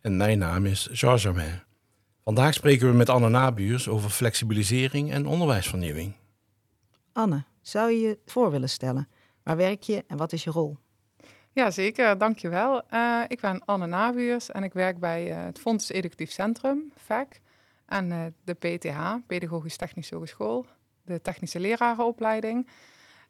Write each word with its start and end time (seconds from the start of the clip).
En 0.00 0.16
mijn 0.16 0.38
naam 0.38 0.66
is 0.66 0.88
Georges 0.92 1.22
Germain. 1.22 1.62
Vandaag 2.24 2.54
spreken 2.54 2.90
we 2.90 2.96
met 2.96 3.08
Anne 3.08 3.28
Nabuurs 3.28 3.88
over 3.88 4.10
flexibilisering 4.10 5.12
en 5.12 5.26
onderwijsvernieuwing. 5.26 6.14
Anne, 7.12 7.44
zou 7.62 7.90
je 7.90 8.00
je 8.00 8.18
voor 8.26 8.50
willen 8.50 8.68
stellen? 8.68 9.08
Waar 9.42 9.56
werk 9.56 9.82
je 9.82 10.04
en 10.06 10.16
wat 10.16 10.32
is 10.32 10.44
je 10.44 10.50
rol? 10.50 10.76
Ja, 11.52 11.70
zeker. 11.70 12.18
Dankjewel. 12.18 12.82
Uh, 12.90 13.22
ik 13.28 13.40
ben 13.40 13.64
Anne 13.64 13.86
Nabuurs 13.86 14.50
en 14.50 14.62
ik 14.62 14.72
werk 14.72 14.98
bij 14.98 15.30
uh, 15.30 15.44
het 15.44 15.58
Fonds 15.58 15.90
Educatief 15.90 16.30
Centrum, 16.30 16.92
VEC, 16.96 17.40
en 17.86 18.10
uh, 18.10 18.24
de 18.44 18.54
PTH, 18.54 19.14
Pedagogisch 19.26 19.76
Technische 19.76 20.14
Hogeschool, 20.14 20.66
de 21.04 21.20
technische 21.20 21.60
lerarenopleiding. 21.60 22.68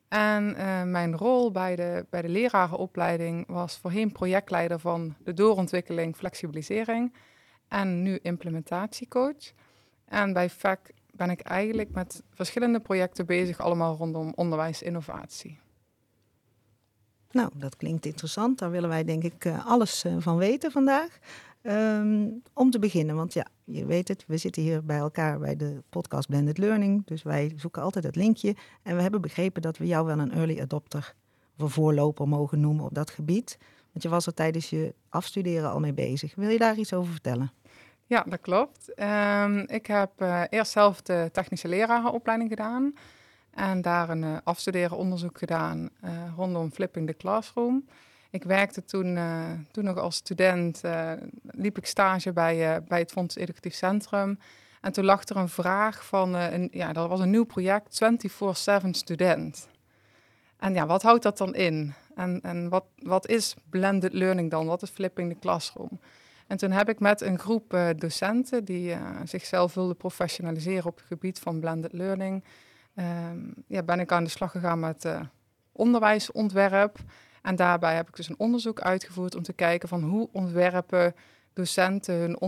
En 0.08 0.54
uh, 0.56 0.82
mijn 0.82 1.16
rol 1.16 1.50
bij 1.50 1.76
de, 1.76 2.06
bij 2.10 2.22
de 2.22 2.28
lerarenopleiding 2.28 3.44
was 3.46 3.78
voorheen 3.78 4.12
projectleider 4.12 4.78
van 4.78 5.14
de 5.24 5.34
doorontwikkeling 5.34 6.16
flexibilisering 6.16 7.14
en 7.68 8.02
nu 8.02 8.18
implementatiecoach. 8.22 9.52
En 10.04 10.32
bij 10.32 10.50
VEC 10.50 10.78
ben 11.12 11.30
ik 11.30 11.40
eigenlijk 11.40 11.90
met 11.90 12.22
verschillende 12.30 12.80
projecten 12.80 13.26
bezig, 13.26 13.60
allemaal 13.60 13.96
rondom 13.96 14.32
onderwijsinnovatie. 14.34 15.58
Nou, 17.30 17.50
dat 17.54 17.76
klinkt 17.76 18.06
interessant. 18.06 18.58
Daar 18.58 18.70
willen 18.70 18.88
wij 18.88 19.04
denk 19.04 19.22
ik 19.22 19.44
uh, 19.44 19.66
alles 19.66 20.04
uh, 20.04 20.16
van 20.18 20.36
weten 20.36 20.70
vandaag. 20.70 21.18
Um, 21.68 22.42
om 22.52 22.70
te 22.70 22.78
beginnen, 22.78 23.16
want 23.16 23.32
ja, 23.32 23.46
je 23.64 23.86
weet 23.86 24.08
het, 24.08 24.24
we 24.26 24.36
zitten 24.36 24.62
hier 24.62 24.84
bij 24.84 24.98
elkaar 24.98 25.38
bij 25.38 25.56
de 25.56 25.82
podcast 25.88 26.28
Blended 26.28 26.58
Learning. 26.58 27.06
Dus 27.06 27.22
wij 27.22 27.52
zoeken 27.56 27.82
altijd 27.82 28.04
het 28.04 28.16
linkje. 28.16 28.56
En 28.82 28.96
we 28.96 29.02
hebben 29.02 29.20
begrepen 29.20 29.62
dat 29.62 29.78
we 29.78 29.86
jou 29.86 30.06
wel 30.06 30.18
een 30.18 30.32
early 30.32 30.60
adopter 30.60 31.14
of 31.56 31.62
een 31.64 31.70
voorloper 31.70 32.28
mogen 32.28 32.60
noemen 32.60 32.84
op 32.84 32.94
dat 32.94 33.10
gebied. 33.10 33.58
Want 33.92 34.02
je 34.02 34.08
was 34.08 34.26
er 34.26 34.34
tijdens 34.34 34.70
je 34.70 34.94
afstuderen 35.08 35.70
al 35.70 35.80
mee 35.80 35.92
bezig. 35.92 36.34
Wil 36.34 36.48
je 36.48 36.58
daar 36.58 36.76
iets 36.76 36.92
over 36.92 37.12
vertellen? 37.12 37.52
Ja, 38.06 38.24
dat 38.28 38.40
klopt. 38.40 39.00
Um, 39.00 39.58
ik 39.58 39.86
heb 39.86 40.10
uh, 40.18 40.42
eerst 40.48 40.72
zelf 40.72 41.02
de 41.02 41.28
technische 41.32 41.68
lerarenopleiding 41.68 42.50
gedaan. 42.50 42.94
En 43.50 43.82
daar 43.82 44.10
een 44.10 44.22
uh, 44.22 44.36
afstuderen 44.44 44.96
onderzoek 44.96 45.38
gedaan 45.38 45.88
uh, 46.04 46.10
rondom 46.36 46.70
Flipping 46.70 47.06
the 47.06 47.16
Classroom. 47.16 47.84
Ik 48.30 48.44
werkte 48.44 48.84
toen, 48.84 49.16
uh, 49.16 49.50
toen 49.70 49.84
nog 49.84 49.96
als 49.96 50.16
student, 50.16 50.80
uh, 50.84 51.12
liep 51.42 51.78
ik 51.78 51.86
stage 51.86 52.32
bij, 52.32 52.76
uh, 52.76 52.86
bij 52.88 52.98
het 52.98 53.10
Fonds 53.10 53.36
Educatief 53.36 53.74
Centrum. 53.74 54.38
En 54.80 54.92
toen 54.92 55.04
lag 55.04 55.24
er 55.24 55.36
een 55.36 55.48
vraag 55.48 56.06
van, 56.06 56.34
een, 56.34 56.68
ja, 56.72 56.92
dat 56.92 57.08
was 57.08 57.20
een 57.20 57.30
nieuw 57.30 57.44
project, 57.44 58.00
24-7 58.84 58.90
student. 58.90 59.68
En 60.56 60.74
ja, 60.74 60.86
wat 60.86 61.02
houdt 61.02 61.22
dat 61.22 61.38
dan 61.38 61.54
in? 61.54 61.94
En, 62.14 62.40
en 62.42 62.68
wat, 62.68 62.84
wat 62.96 63.28
is 63.28 63.54
blended 63.70 64.12
learning 64.12 64.50
dan? 64.50 64.66
Wat 64.66 64.82
is 64.82 64.90
flipping 64.90 65.32
the 65.32 65.38
classroom? 65.38 66.00
En 66.46 66.56
toen 66.56 66.70
heb 66.70 66.88
ik 66.88 67.00
met 67.00 67.20
een 67.20 67.38
groep 67.38 67.76
docenten 67.96 68.64
die 68.64 68.96
zichzelf 69.24 69.74
wilden 69.74 69.96
professionaliseren 69.96 70.86
op 70.86 70.96
het 70.96 71.06
gebied 71.06 71.38
van 71.38 71.60
blended 71.60 71.92
learning, 71.92 72.44
ehm, 72.94 73.38
ja, 73.66 73.82
ben 73.82 74.00
ik 74.00 74.12
aan 74.12 74.24
de 74.24 74.30
slag 74.30 74.50
gegaan 74.50 74.80
met 74.80 75.08
onderwijsontwerp. 75.72 76.98
En 77.42 77.56
daarbij 77.56 77.94
heb 77.94 78.08
ik 78.08 78.16
dus 78.16 78.28
een 78.28 78.38
onderzoek 78.38 78.80
uitgevoerd 78.80 79.34
om 79.34 79.42
te 79.42 79.52
kijken 79.52 79.88
van 79.88 80.02
hoe 80.02 80.28
ontwerpen 80.32 81.14
docenten 81.52 82.14
hun 82.14 82.38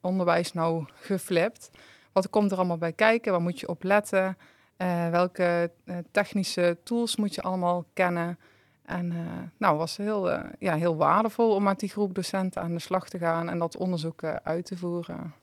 onderwijs 0.00 0.52
nou 0.52 0.84
geflipt. 0.94 1.70
Wat 2.12 2.30
komt 2.30 2.50
er 2.50 2.56
allemaal 2.56 2.78
bij 2.78 2.92
kijken? 2.92 3.32
Waar 3.32 3.40
moet 3.40 3.60
je 3.60 3.68
op 3.68 3.82
letten? 3.82 4.36
Uh, 4.78 5.10
welke 5.10 5.70
uh, 5.84 5.96
technische 6.10 6.78
tools 6.82 7.16
moet 7.16 7.34
je 7.34 7.42
allemaal 7.42 7.84
kennen? 7.92 8.38
En 8.82 9.12
uh, 9.12 9.18
nou, 9.56 9.76
was 9.76 9.96
heel, 9.96 10.30
ja, 10.58 10.74
heel 10.74 10.96
waardevol 10.96 11.54
om 11.54 11.62
met 11.62 11.80
die 11.80 11.88
groep 11.88 12.14
docenten 12.14 12.62
aan 12.62 12.74
de 12.74 12.78
slag 12.80 13.08
te 13.08 13.18
gaan 13.18 13.48
en 13.48 13.58
dat 13.58 13.76
onderzoek 13.76 14.24
uit 14.24 14.66
te 14.66 14.76
voeren. 14.76 15.34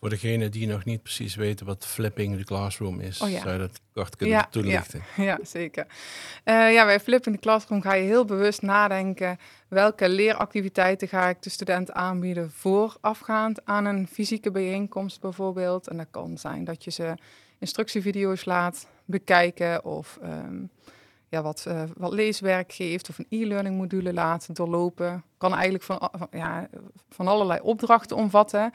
Voor 0.00 0.08
degenen 0.08 0.50
die 0.50 0.66
nog 0.66 0.84
niet 0.84 1.02
precies 1.02 1.34
weten 1.34 1.66
wat 1.66 1.86
flipping 1.86 2.36
the 2.36 2.44
classroom 2.44 3.00
is, 3.00 3.20
oh 3.20 3.30
ja. 3.30 3.40
zou 3.40 3.52
je 3.52 3.58
dat 3.58 3.80
kort 3.92 4.16
kunnen 4.16 4.36
ja, 4.36 4.46
toelichten? 4.50 5.02
Ja, 5.16 5.24
ja 5.30 5.38
zeker. 5.42 5.86
Uh, 6.44 6.72
ja, 6.72 6.84
bij 6.84 7.00
flipping 7.00 7.34
the 7.34 7.40
classroom 7.40 7.82
ga 7.82 7.94
je 7.94 8.04
heel 8.04 8.24
bewust 8.24 8.62
nadenken 8.62 9.38
welke 9.68 10.08
leeractiviteiten 10.08 11.08
ga 11.08 11.28
ik 11.28 11.42
de 11.42 11.50
student 11.50 11.92
aanbieden 11.92 12.50
voorafgaand 12.50 13.64
aan 13.64 13.84
een 13.84 14.06
fysieke 14.06 14.50
bijeenkomst 14.50 15.20
bijvoorbeeld. 15.20 15.88
En 15.88 15.96
dat 15.96 16.06
kan 16.10 16.38
zijn 16.38 16.64
dat 16.64 16.84
je 16.84 16.90
ze 16.90 17.14
instructievideo's 17.58 18.44
laat 18.44 18.86
bekijken 19.04 19.84
of 19.84 20.18
um, 20.22 20.70
ja, 21.28 21.42
wat, 21.42 21.64
uh, 21.68 21.82
wat 21.96 22.12
leeswerk 22.12 22.72
geeft 22.72 23.08
of 23.08 23.18
een 23.18 23.26
e-learning 23.28 23.76
module 23.76 24.12
laat 24.12 24.56
doorlopen. 24.56 25.24
Kan 25.38 25.52
eigenlijk 25.54 25.84
van, 25.84 26.10
van, 26.12 26.28
ja, 26.30 26.68
van 27.10 27.28
allerlei 27.28 27.60
opdrachten 27.62 28.16
omvatten. 28.16 28.72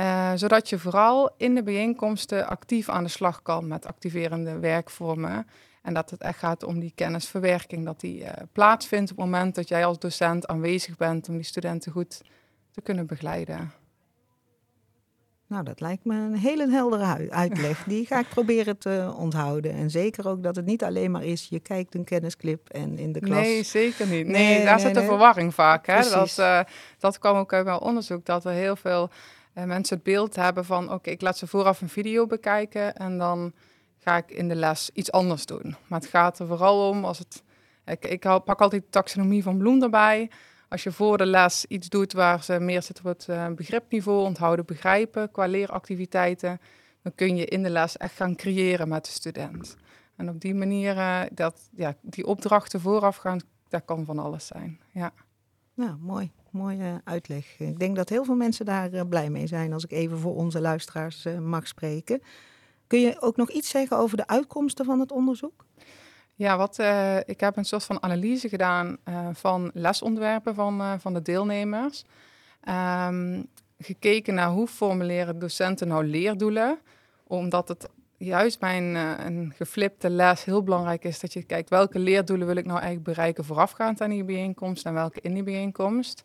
Uh, 0.00 0.32
zodat 0.34 0.68
je 0.68 0.78
vooral 0.78 1.30
in 1.36 1.54
de 1.54 1.62
bijeenkomsten 1.62 2.46
actief 2.46 2.88
aan 2.88 3.04
de 3.04 3.10
slag 3.10 3.42
kan 3.42 3.66
met 3.66 3.86
activerende 3.86 4.58
werkvormen. 4.58 5.46
En 5.82 5.94
dat 5.94 6.10
het 6.10 6.20
echt 6.20 6.38
gaat 6.38 6.64
om 6.64 6.80
die 6.80 6.92
kennisverwerking, 6.94 7.84
dat 7.84 8.00
die 8.00 8.20
uh, 8.20 8.28
plaatsvindt 8.52 9.10
op 9.10 9.16
het 9.16 9.26
moment 9.26 9.54
dat 9.54 9.68
jij 9.68 9.84
als 9.84 9.98
docent 9.98 10.46
aanwezig 10.46 10.96
bent 10.96 11.28
om 11.28 11.34
die 11.34 11.44
studenten 11.44 11.92
goed 11.92 12.22
te 12.70 12.80
kunnen 12.80 13.06
begeleiden. 13.06 13.72
Nou, 15.46 15.64
dat 15.64 15.80
lijkt 15.80 16.04
me 16.04 16.14
een 16.14 16.36
hele 16.36 16.70
heldere 16.70 17.30
uitleg. 17.30 17.84
Die 17.84 18.06
ga 18.06 18.18
ik 18.18 18.28
proberen 18.38 18.78
te 18.78 19.14
onthouden. 19.16 19.72
En 19.72 19.90
zeker 19.90 20.28
ook 20.28 20.42
dat 20.42 20.56
het 20.56 20.64
niet 20.64 20.84
alleen 20.84 21.10
maar 21.10 21.24
is, 21.24 21.46
je 21.50 21.60
kijkt 21.60 21.94
een 21.94 22.04
kennisclip 22.04 22.68
en 22.68 22.98
in 22.98 23.12
de 23.12 23.20
klas... 23.20 23.38
Nee, 23.38 23.62
zeker 23.62 24.06
niet. 24.06 24.26
Nee, 24.26 24.56
nee 24.56 24.64
daar 24.64 24.76
nee, 24.76 24.84
zit 24.84 24.96
een 24.96 25.02
nee. 25.02 25.10
verwarring 25.10 25.54
vaak. 25.54 25.86
Hè? 25.86 26.10
Dat, 26.10 26.36
uh, 26.40 26.60
dat 26.98 27.18
kwam 27.18 27.36
ook 27.36 27.52
uit 27.52 27.64
mijn 27.64 27.80
onderzoek, 27.80 28.24
dat 28.24 28.44
er 28.44 28.52
heel 28.52 28.76
veel 28.76 29.10
mensen 29.66 29.96
het 29.96 30.04
beeld 30.04 30.36
hebben 30.36 30.64
van... 30.64 30.92
oké, 30.92 31.10
ik 31.10 31.20
laat 31.20 31.38
ze 31.38 31.46
vooraf 31.46 31.80
een 31.80 31.88
video 31.88 32.26
bekijken 32.26 32.96
en 32.96 33.18
dan 33.18 33.52
ga 33.98 34.16
ik 34.16 34.30
in 34.30 34.48
de 34.48 34.54
les 34.54 34.90
iets 34.92 35.12
anders 35.12 35.46
doen. 35.46 35.76
Maar 35.86 36.00
het 36.00 36.08
gaat 36.08 36.38
er 36.38 36.46
vooral 36.46 36.88
om 36.88 37.04
als 37.04 37.18
het... 37.18 37.42
Ik, 37.84 38.04
ik 38.04 38.20
pak 38.20 38.60
altijd 38.60 38.82
de 38.82 38.90
taxonomie 38.90 39.42
van 39.42 39.58
Bloem 39.58 39.82
erbij. 39.82 40.30
Als 40.68 40.82
je 40.82 40.92
voor 40.92 41.18
de 41.18 41.26
les 41.26 41.64
iets 41.64 41.88
doet 41.88 42.12
waar 42.12 42.42
ze 42.42 42.60
meer 42.60 42.82
zitten 42.82 43.04
op 43.04 43.10
het 43.10 43.26
uh, 43.30 43.48
begripniveau, 43.48 44.24
onthouden, 44.24 44.64
begrijpen 44.64 45.30
qua 45.30 45.46
leeractiviteiten, 45.46 46.60
dan 47.02 47.14
kun 47.14 47.36
je 47.36 47.44
in 47.44 47.62
de 47.62 47.70
les 47.70 47.96
echt 47.96 48.14
gaan 48.14 48.36
creëren 48.36 48.88
met 48.88 49.04
de 49.04 49.10
student. 49.10 49.76
En 50.16 50.28
op 50.28 50.40
die 50.40 50.54
manier, 50.54 50.96
uh, 50.96 51.20
dat, 51.32 51.68
ja, 51.72 51.94
die 52.02 52.26
opdrachten 52.26 52.80
vooraf 52.80 53.16
gaan, 53.16 53.40
dat 53.68 53.84
kan 53.84 54.04
van 54.04 54.18
alles 54.18 54.46
zijn. 54.46 54.80
Ja. 54.92 55.12
Nou, 55.74 55.96
mooi. 56.00 56.32
Mooie 56.50 57.00
uitleg. 57.04 57.58
Ik 57.58 57.78
denk 57.78 57.96
dat 57.96 58.08
heel 58.08 58.24
veel 58.24 58.34
mensen 58.34 58.64
daar 58.64 58.92
uh, 58.92 59.00
blij 59.08 59.30
mee 59.30 59.46
zijn 59.46 59.72
als 59.72 59.84
ik 59.84 59.90
even 59.90 60.18
voor 60.18 60.34
onze 60.34 60.60
luisteraars 60.60 61.26
mag 61.40 61.66
spreken. 61.66 62.22
Kun 62.86 63.00
je 63.00 63.20
ook 63.20 63.36
nog 63.36 63.50
iets 63.50 63.68
zeggen 63.68 63.96
over 63.96 64.16
de 64.16 64.26
uitkomsten 64.26 64.84
van 64.84 65.00
het 65.00 65.12
onderzoek? 65.12 65.64
Ja, 66.34 66.56
wat, 66.56 66.78
uh, 66.78 67.16
ik 67.16 67.40
heb 67.40 67.56
een 67.56 67.64
soort 67.64 67.84
van 67.84 68.02
analyse 68.02 68.48
gedaan 68.48 68.96
van 69.32 69.70
lesontwerpen 69.74 70.54
van, 70.54 71.00
van 71.00 71.14
de 71.14 71.22
deelnemers. 71.22 72.04
Um, 72.68 73.48
gekeken 73.78 74.34
naar 74.34 74.48
hoe 74.48 74.66
formuleren 74.66 75.38
docenten 75.38 75.88
nou 75.88 76.06
leerdoelen. 76.06 76.78
Omdat 77.26 77.68
het 77.68 77.88
juist 78.18 78.60
bij 78.60 78.76
een, 78.76 78.94
een, 79.26 79.52
geflipte 79.56 80.10
les 80.10 80.44
heel 80.44 80.62
belangrijk 80.62 81.04
is 81.04 81.20
dat 81.20 81.32
je 81.32 81.42
kijkt 81.42 81.70
welke 81.70 81.98
leerdoelen 81.98 82.46
wil 82.46 82.56
ik 82.56 82.66
nou 82.66 82.78
eigenlijk 82.78 83.08
bereiken 83.08 83.44
voorafgaand 83.44 84.00
aan 84.00 84.10
die 84.10 84.24
bijeenkomst 84.24 84.86
en 84.86 84.94
welke 84.94 85.20
in 85.20 85.34
die 85.34 85.42
bijeenkomst. 85.42 86.24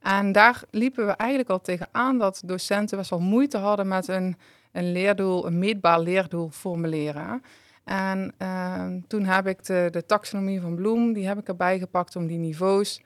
En 0.00 0.32
daar 0.32 0.62
liepen 0.70 1.06
we 1.06 1.12
eigenlijk 1.12 1.50
al 1.50 1.60
tegenaan 1.60 2.18
dat 2.18 2.42
docenten 2.44 2.98
best 2.98 3.10
wel 3.10 3.20
moeite 3.20 3.58
hadden 3.58 3.88
met 3.88 4.08
een, 4.08 4.36
een 4.72 4.92
leerdoel, 4.92 5.46
een 5.46 5.58
meetbaar 5.58 6.00
leerdoel 6.00 6.50
formuleren. 6.50 7.42
En 7.84 8.34
uh, 8.38 8.84
toen 9.06 9.24
heb 9.24 9.46
ik 9.46 9.64
de, 9.64 9.88
de, 9.90 10.06
taxonomie 10.06 10.60
van 10.60 10.74
Bloem, 10.74 11.12
die 11.12 11.26
heb 11.26 11.38
ik 11.38 11.48
erbij 11.48 11.78
gepakt 11.78 12.16
om 12.16 12.26
die 12.26 12.38
niveaus 12.38 13.02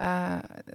uh, 0.00 0.34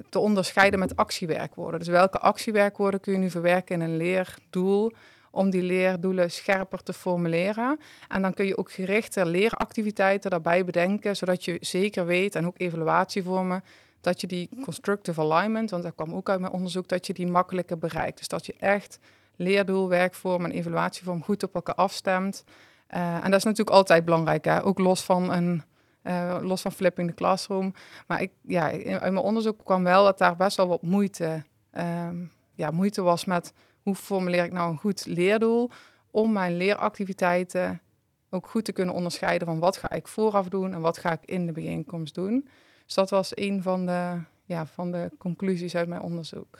te 0.10 0.20
onderscheiden 0.20 0.80
met 0.80 0.96
actiewerkwoorden. 0.96 1.80
Dus 1.80 1.90
welke 1.90 2.20
actiewerkwoorden 2.20 3.00
kun 3.00 3.14
je 3.14 3.20
nu 3.20 3.30
verwerken 3.30 3.76
in 3.76 3.90
een 3.90 3.98
leerdoel 3.98 4.92
om 5.32 5.50
die 5.50 5.62
leerdoelen 5.62 6.32
scherper 6.32 6.84
te 6.84 6.94
formuleren. 6.94 7.80
En 8.08 8.22
dan 8.22 8.34
kun 8.34 8.46
je 8.46 8.58
ook 8.58 8.72
gerichte 8.72 9.26
leeractiviteiten 9.26 10.30
daarbij 10.30 10.66
bedenken, 10.66 11.16
zodat 11.16 11.46
je 11.46 11.58
zeker 11.62 12.06
weet 12.06 12.36
en 12.36 12.46
ook 12.46 12.60
evaluatievormen 12.60 13.64
dat 14.02 14.22
je 14.22 14.28
die 14.28 14.50
constructive 14.64 15.22
alignment, 15.22 15.70
want 15.70 15.84
dat 15.84 15.96
kwam 15.96 16.14
ook 16.14 16.30
uit 16.30 16.40
mijn 16.40 16.54
onderzoek, 16.54 16.88
dat 16.88 17.08
je 17.08 17.14
die 17.14 17.28
makkelijker 17.28 17.78
bereikt. 17.78 18.18
Dus 18.18 18.28
dat 18.28 18.46
je 18.46 18.56
echt 18.60 19.00
leerdoel, 19.36 19.90
werkvorm 19.90 20.46
en 20.46 20.52
evaluatievorm 20.52 21.24
goed 21.24 21.44
op 21.44 21.56
elkaar 21.56 21.76
afstemt. 21.76 22.44
Uh, 22.90 23.16
en 23.16 23.32
dat 23.32 23.40
is 23.40 23.44
natuurlijk 23.44 23.76
altijd 23.76 24.06
belangrijk, 24.06 24.46
hè? 24.46 24.66
ook 24.66 24.80
los 24.80 25.04
van 25.04 25.32
een 25.34 25.64
uh, 26.04 26.38
los 26.42 26.62
van 26.62 26.72
flipping 26.72 27.10
the 27.10 27.16
classroom. 27.16 27.74
Maar 28.08 28.22
ik, 28.22 28.32
ja, 28.42 28.70
in, 28.70 29.00
mijn 29.00 29.18
onderzoek 29.18 29.66
kwam 29.66 29.84
wel 29.84 30.04
dat 30.04 30.18
daar 30.18 30.36
best 30.36 30.58
wel 30.58 30.68
wat 30.68 30.82
moeite, 30.82 31.44
um, 31.78 32.32
ja, 32.54 32.72
moeite 32.72 33.02
was 33.02 33.26
met 33.26 33.54
hoe 33.90 33.98
formuleer 33.98 34.44
ik 34.44 34.52
nou 34.52 34.72
een 34.72 34.78
goed 34.78 35.06
leerdoel 35.06 35.70
om 36.12 36.32
mijn 36.32 36.58
leeractiviteiten 36.58 37.82
ook 38.30 38.48
goed 38.48 38.66
te 38.66 38.72
kunnen 38.72 38.96
onderscheiden 38.96 39.48
van 39.48 39.60
wat 39.60 39.78
ga 39.78 39.92
ik 39.92 40.08
vooraf 40.08 40.50
doen 40.50 40.74
en 40.74 40.82
wat 40.82 40.98
ga 40.98 41.12
ik 41.12 41.26
in 41.26 41.46
de 41.46 41.52
bijeenkomst 41.52 42.16
doen. 42.16 42.48
Dus 42.86 42.94
dat 42.94 43.10
was 43.10 43.32
een 43.34 43.62
van 43.62 43.86
de, 43.86 44.22
ja, 44.46 44.66
van 44.66 44.92
de 44.92 45.12
conclusies 45.18 45.76
uit 45.76 45.88
mijn 45.88 46.02
onderzoek. 46.02 46.60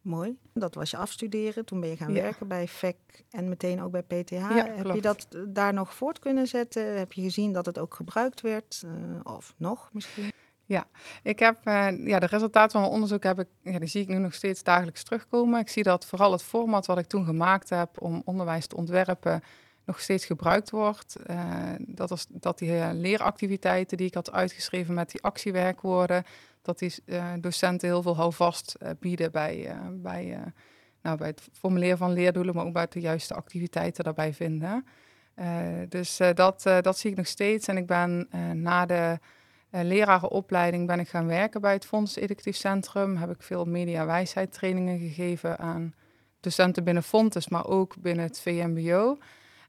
Mooi. 0.00 0.38
Dat 0.54 0.74
was 0.74 0.90
je 0.90 0.96
afstuderen. 0.96 1.64
Toen 1.64 1.80
ben 1.80 1.88
je 1.88 1.96
gaan 1.96 2.12
werken 2.12 2.48
bij 2.48 2.68
FEC 2.68 2.96
en 3.30 3.48
meteen 3.48 3.82
ook 3.82 3.90
bij 3.90 4.02
PTH. 4.02 4.30
Ja, 4.30 4.66
Heb 4.66 4.94
je 4.94 5.00
dat 5.00 5.26
eh, 5.30 5.40
daar 5.48 5.72
nog 5.72 5.94
voort 5.94 6.18
kunnen 6.18 6.46
zetten? 6.46 6.98
Heb 6.98 7.12
je 7.12 7.22
gezien 7.22 7.52
dat 7.52 7.66
het 7.66 7.78
ook 7.78 7.94
gebruikt 7.94 8.40
werd? 8.40 8.82
Uh, 8.84 9.20
of 9.22 9.54
nog 9.56 9.90
misschien? 9.92 10.32
Ja, 10.72 10.86
ik 11.22 11.38
heb 11.38 11.56
uh, 11.64 12.06
ja, 12.06 12.18
de 12.18 12.26
resultaten 12.26 12.70
van 12.70 12.80
mijn 12.80 12.92
onderzoek 12.92 13.22
heb 13.22 13.38
ik, 13.38 13.46
ja, 13.62 13.78
die 13.78 13.88
zie 13.88 14.02
ik 14.02 14.08
nu 14.08 14.18
nog 14.18 14.34
steeds 14.34 14.62
dagelijks 14.62 15.02
terugkomen. 15.02 15.60
Ik 15.60 15.68
zie 15.68 15.82
dat 15.82 16.06
vooral 16.06 16.32
het 16.32 16.42
format 16.42 16.86
wat 16.86 16.98
ik 16.98 17.06
toen 17.06 17.24
gemaakt 17.24 17.70
heb 17.70 18.02
om 18.02 18.22
onderwijs 18.24 18.66
te 18.66 18.76
ontwerpen 18.76 19.42
nog 19.84 20.00
steeds 20.00 20.24
gebruikt 20.24 20.70
wordt. 20.70 21.16
Uh, 21.30 21.36
dat, 21.78 22.10
was, 22.10 22.26
dat 22.28 22.58
die 22.58 22.94
leeractiviteiten 22.94 23.96
die 23.96 24.06
ik 24.06 24.14
had 24.14 24.32
uitgeschreven 24.32 24.94
met 24.94 25.10
die 25.10 25.22
actiewerkwoorden, 25.22 26.24
dat 26.62 26.78
die 26.78 26.94
docenten 27.40 27.88
heel 27.88 28.02
veel 28.02 28.16
houvast 28.16 28.76
bieden 28.98 29.32
bij, 29.32 29.76
bij, 29.92 30.38
nou, 31.02 31.16
bij 31.18 31.28
het 31.28 31.48
formuleren 31.52 31.98
van 31.98 32.12
leerdoelen, 32.12 32.54
maar 32.54 32.64
ook 32.64 32.72
bij 32.72 32.86
de 32.88 33.00
juiste 33.00 33.34
activiteiten 33.34 34.04
daarbij 34.04 34.32
vinden. 34.32 34.86
dus 35.88 36.20
dat, 36.34 36.62
dat 36.62 36.98
zie 36.98 37.10
ik 37.10 37.16
nog 37.16 37.26
steeds. 37.26 37.66
En 37.66 37.76
ik 37.76 37.86
ben 37.86 38.28
na 38.62 38.86
de 38.86 39.18
lerarenopleiding 39.72 40.86
ben 40.86 41.00
ik 41.00 41.08
gaan 41.08 41.26
werken 41.26 41.60
bij 41.60 41.72
het 41.72 41.86
Fonds 41.86 42.16
Educatief 42.16 42.56
Centrum. 42.56 43.16
Heb 43.16 43.30
ik 43.30 43.42
veel 43.42 43.64
mediawijsheid 43.64 44.52
trainingen 44.52 44.98
gegeven 44.98 45.58
aan 45.58 45.94
docenten 46.40 46.84
binnen 46.84 47.02
Fontes, 47.02 47.48
maar 47.48 47.66
ook 47.66 47.96
binnen 47.96 48.24
het 48.24 48.40
VMBO. 48.40 49.18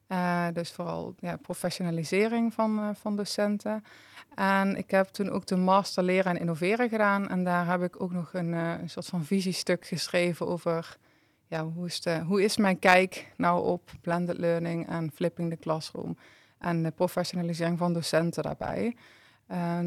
Uh, 0.07 0.47
dus 0.53 0.71
vooral 0.71 1.15
ja, 1.19 1.37
professionalisering 1.37 2.53
van, 2.53 2.79
uh, 2.79 2.89
van 2.93 3.15
docenten. 3.15 3.83
En 4.35 4.77
ik 4.77 4.91
heb 4.91 5.07
toen 5.07 5.29
ook 5.29 5.45
de 5.45 5.55
master 5.55 6.03
leren 6.03 6.31
en 6.31 6.39
innoveren 6.39 6.89
gedaan. 6.89 7.29
En 7.29 7.43
daar 7.43 7.67
heb 7.67 7.83
ik 7.83 8.01
ook 8.01 8.11
nog 8.11 8.33
een, 8.33 8.51
een 8.51 8.89
soort 8.89 9.05
van 9.05 9.23
visiestuk 9.23 9.85
geschreven 9.85 10.47
over 10.47 10.97
ja, 11.47 11.65
hoe, 11.65 11.85
is 11.85 12.01
de, 12.01 12.19
hoe 12.19 12.43
is 12.43 12.57
mijn 12.57 12.79
kijk 12.79 13.33
nou 13.37 13.65
op 13.65 13.91
blended 14.01 14.37
learning 14.37 14.87
en 14.89 15.11
flipping 15.13 15.49
the 15.49 15.57
classroom. 15.57 16.17
En 16.57 16.83
de 16.83 16.91
professionalisering 16.91 17.77
van 17.77 17.93
docenten 17.93 18.43
daarbij. 18.43 18.95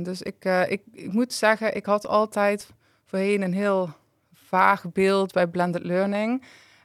Dus 0.03 0.23
ik, 0.23 0.45
ik, 0.45 0.83
ik 0.93 1.13
moet 1.13 1.33
zeggen, 1.33 1.77
ik 1.77 1.87
had 1.87 2.07
altijd 2.07 2.71
voorheen 3.07 3.43
een 3.43 3.55
heel 3.55 3.91
vaag 4.33 4.93
beeld 4.93 5.33
bij 5.33 5.47
blended 5.47 5.83
learning. 5.83 6.43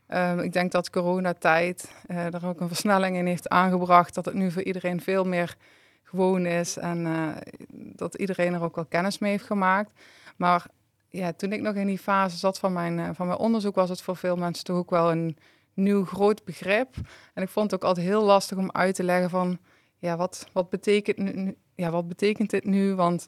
Um, 0.07 0.39
ik 0.39 0.53
denk 0.53 0.71
dat 0.71 0.89
coronatijd 0.89 1.91
uh, 2.07 2.33
er 2.33 2.45
ook 2.45 2.59
een 2.59 2.67
versnelling 2.67 3.15
in 3.17 3.25
heeft 3.25 3.49
aangebracht. 3.49 4.13
Dat 4.13 4.25
het 4.25 4.33
nu 4.33 4.51
voor 4.51 4.63
iedereen 4.63 5.01
veel 5.01 5.23
meer 5.23 5.55
gewoon 6.03 6.45
is. 6.45 6.77
En 6.77 7.05
uh, 7.05 7.27
dat 7.69 8.15
iedereen 8.15 8.53
er 8.53 8.63
ook 8.63 8.75
wel 8.75 8.85
kennis 8.85 9.19
mee 9.19 9.31
heeft 9.31 9.45
gemaakt. 9.45 9.91
Maar 10.35 10.65
ja, 11.09 11.33
toen 11.33 11.51
ik 11.51 11.61
nog 11.61 11.75
in 11.75 11.87
die 11.87 11.99
fase 11.99 12.37
zat 12.37 12.59
van 12.59 12.73
mijn, 12.73 13.15
van 13.15 13.27
mijn 13.27 13.39
onderzoek, 13.39 13.75
was 13.75 13.89
het 13.89 14.01
voor 14.01 14.15
veel 14.15 14.35
mensen 14.35 14.63
toch 14.63 14.77
ook 14.77 14.89
wel 14.89 15.11
een 15.11 15.37
nieuw 15.73 16.05
groot 16.05 16.43
begrip. 16.45 16.95
En 17.33 17.43
ik 17.43 17.49
vond 17.49 17.71
het 17.71 17.81
ook 17.81 17.87
altijd 17.87 18.05
heel 18.05 18.23
lastig 18.23 18.57
om 18.57 18.71
uit 18.71 18.95
te 18.95 19.03
leggen 19.03 19.29
van 19.29 19.59
ja, 20.01 20.17
wat, 20.17 20.47
wat, 20.53 20.69
betekent, 20.69 21.17
nu, 21.17 21.55
ja, 21.75 21.89
wat 21.89 22.07
betekent 22.07 22.49
dit 22.49 22.65
nu? 22.65 22.95
Want 22.95 23.27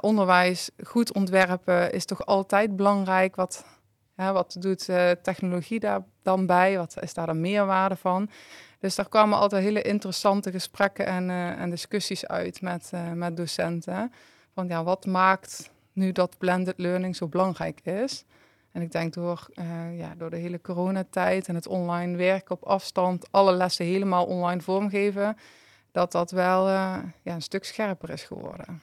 onderwijs 0.00 0.70
goed 0.84 1.12
ontwerpen 1.12 1.92
is 1.92 2.04
toch 2.04 2.26
altijd 2.26 2.76
belangrijk. 2.76 3.36
Wat, 3.36 3.64
wat 4.14 4.56
doet 4.58 4.88
uh, 4.88 5.10
technologie 5.10 5.80
daar 5.80 6.04
dan 6.22 6.46
bij? 6.46 6.76
Wat 6.76 6.96
is 7.00 7.14
daar 7.14 7.26
de 7.26 7.34
meerwaarde 7.34 7.96
van? 7.96 8.30
Dus 8.78 8.94
daar 8.94 9.08
kwamen 9.08 9.38
altijd 9.38 9.62
hele 9.62 9.82
interessante 9.82 10.50
gesprekken 10.50 11.06
en, 11.06 11.28
uh, 11.28 11.60
en 11.60 11.70
discussies 11.70 12.26
uit 12.26 12.60
met, 12.60 12.90
uh, 12.94 13.12
met 13.12 13.36
docenten. 13.36 14.12
Van 14.54 14.68
ja, 14.68 14.84
wat 14.84 15.06
maakt 15.06 15.70
nu 15.92 16.12
dat 16.12 16.38
blended 16.38 16.78
learning 16.78 17.16
zo 17.16 17.28
belangrijk 17.28 17.80
is? 17.80 18.24
En 18.72 18.82
ik 18.82 18.92
denk 18.92 19.14
door, 19.14 19.48
ja, 19.92 20.14
door 20.18 20.30
de 20.30 20.36
hele 20.36 20.60
coronatijd 20.60 21.48
en 21.48 21.54
het 21.54 21.66
online 21.66 22.16
werken 22.16 22.54
op 22.54 22.62
afstand, 22.62 23.32
alle 23.32 23.52
lessen 23.52 23.84
helemaal 23.84 24.26
online 24.26 24.60
vormgeven, 24.60 25.36
dat 25.92 26.12
dat 26.12 26.30
wel 26.30 26.68
ja, 26.68 27.12
een 27.24 27.42
stuk 27.42 27.64
scherper 27.64 28.10
is 28.10 28.22
geworden. 28.22 28.82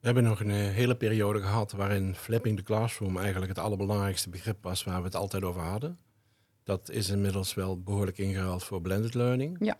We 0.00 0.06
hebben 0.06 0.24
nog 0.24 0.40
een 0.40 0.50
eh, 0.50 0.56
hele 0.56 0.96
periode 0.96 1.40
gehad 1.40 1.72
waarin 1.72 2.14
flipping 2.14 2.56
the 2.56 2.62
classroom 2.62 3.16
eigenlijk 3.18 3.48
het 3.48 3.58
allerbelangrijkste 3.58 4.30
begrip 4.30 4.62
was 4.62 4.84
waar 4.84 4.98
we 4.98 5.04
het 5.04 5.14
altijd 5.14 5.44
over 5.44 5.60
hadden. 5.60 5.98
Dat 6.64 6.90
is 6.90 7.08
inmiddels 7.08 7.54
wel 7.54 7.82
behoorlijk 7.82 8.18
ingehaald 8.18 8.64
voor 8.64 8.80
blended 8.80 9.14
learning. 9.14 9.56
Ja. 9.60 9.78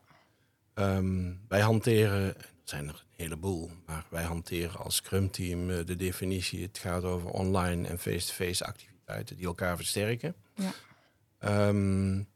Um, 0.75 1.41
wij 1.49 1.61
hanteren, 1.61 2.37
er 2.37 2.53
zijn 2.65 2.89
er 2.89 2.95
een 2.95 3.25
heleboel, 3.25 3.71
maar 3.87 4.07
wij 4.11 4.23
hanteren 4.23 4.81
als 4.81 4.97
Scrum 4.97 5.31
team 5.31 5.71
uh, 5.71 5.85
de 5.85 5.97
definitie. 5.97 6.63
Het 6.63 6.79
gaat 6.79 7.05
over 7.05 7.31
online 7.31 7.89
en 7.89 7.99
face-to-face 7.99 8.65
activiteiten 8.65 9.37
die 9.37 9.47
elkaar 9.47 9.77
versterken. 9.77 10.35
Ja. 10.55 11.69
Um, 11.69 12.29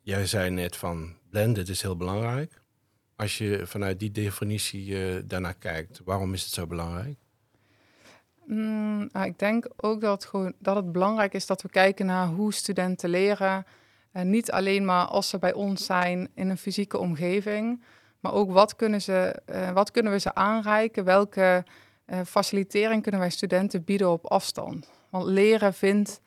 jij 0.00 0.26
zei 0.26 0.50
net 0.50 0.76
van 0.76 1.16
blended 1.30 1.68
is 1.68 1.82
heel 1.82 1.96
belangrijk. 1.96 2.61
Als 3.22 3.38
je 3.38 3.60
vanuit 3.64 3.98
die 3.98 4.10
definitie 4.10 4.86
uh, 4.86 5.22
daarnaar 5.24 5.54
kijkt, 5.54 6.00
waarom 6.04 6.34
is 6.34 6.42
het 6.42 6.52
zo 6.52 6.66
belangrijk? 6.66 7.18
Mm, 8.44 9.08
nou, 9.12 9.26
ik 9.26 9.38
denk 9.38 9.66
ook 9.76 10.00
dat 10.00 10.12
het, 10.12 10.24
gewoon, 10.24 10.52
dat 10.58 10.76
het 10.76 10.92
belangrijk 10.92 11.34
is 11.34 11.46
dat 11.46 11.62
we 11.62 11.68
kijken 11.68 12.06
naar 12.06 12.26
hoe 12.26 12.52
studenten 12.52 13.10
leren. 13.10 13.66
Niet 14.12 14.50
alleen 14.50 14.84
maar 14.84 15.04
als 15.04 15.28
ze 15.28 15.38
bij 15.38 15.52
ons 15.52 15.84
zijn 15.84 16.28
in 16.34 16.50
een 16.50 16.58
fysieke 16.58 16.98
omgeving, 16.98 17.82
maar 18.20 18.32
ook 18.32 18.50
wat 18.50 18.76
kunnen, 18.76 19.02
ze, 19.02 19.42
uh, 19.50 19.70
wat 19.70 19.90
kunnen 19.90 20.12
we 20.12 20.18
ze 20.18 20.34
aanreiken? 20.34 21.04
Welke 21.04 21.64
facilitering 22.26 23.02
kunnen 23.02 23.20
wij 23.20 23.30
studenten 23.30 23.84
bieden 23.84 24.10
op 24.10 24.26
afstand? 24.26 24.90
Want 25.10 25.24
leren 25.24 25.74
vindt 25.74 26.20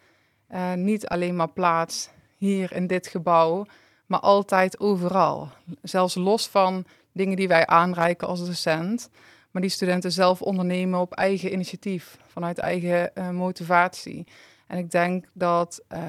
niet 0.76 1.08
alleen 1.08 1.36
maar 1.36 1.52
plaats 1.52 2.10
hier 2.38 2.72
in 2.74 2.88
dit 2.88 3.08
gebouw, 3.08 3.66
maar 4.06 4.20
altijd 4.20 4.80
overal. 4.80 5.50
Zelfs 5.82 6.16
los 6.16 6.48
van 6.48 6.86
dingen 7.12 7.36
die 7.36 7.48
wij 7.48 7.66
aanreiken 7.66 8.28
als 8.28 8.46
docent, 8.46 9.10
maar 9.52 9.62
die 9.62 9.72
studenten 9.72 10.12
zelf 10.12 10.42
ondernemen 10.42 11.00
op 11.00 11.14
eigen 11.14 11.54
initiatief, 11.54 12.18
vanuit 12.28 12.58
eigen 12.58 13.12
uh, 13.16 13.30
motivatie. 13.30 14.28
En 14.68 14.78
ik 14.78 14.92
denk 14.92 15.26
dat 15.34 15.82
uh, 15.94 16.00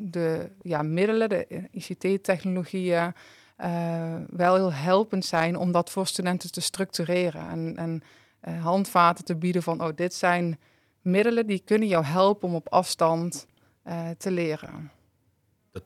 de 0.00 0.50
ja, 0.62 0.82
middelen, 0.82 1.28
de 1.28 1.68
ICT-technologieën, 1.70 3.14
uh, 3.60 4.14
wel 4.30 4.54
heel 4.54 4.72
helpend 4.72 5.24
zijn 5.24 5.56
om 5.56 5.72
dat 5.72 5.90
voor 5.90 6.06
studenten 6.06 6.52
te 6.52 6.60
structureren 6.60 7.48
en, 7.48 7.76
en 7.76 8.02
uh, 8.48 8.62
handvaten 8.64 9.24
te 9.24 9.36
bieden 9.36 9.62
van, 9.62 9.82
oh, 9.82 9.88
dit 9.94 10.14
zijn 10.14 10.58
middelen 11.00 11.46
die 11.46 11.62
kunnen 11.64 11.88
jou 11.88 12.04
helpen 12.04 12.48
om 12.48 12.54
op 12.54 12.68
afstand 12.68 13.46
te 14.18 14.30
leren. 14.30 14.90
Dat 15.72 15.82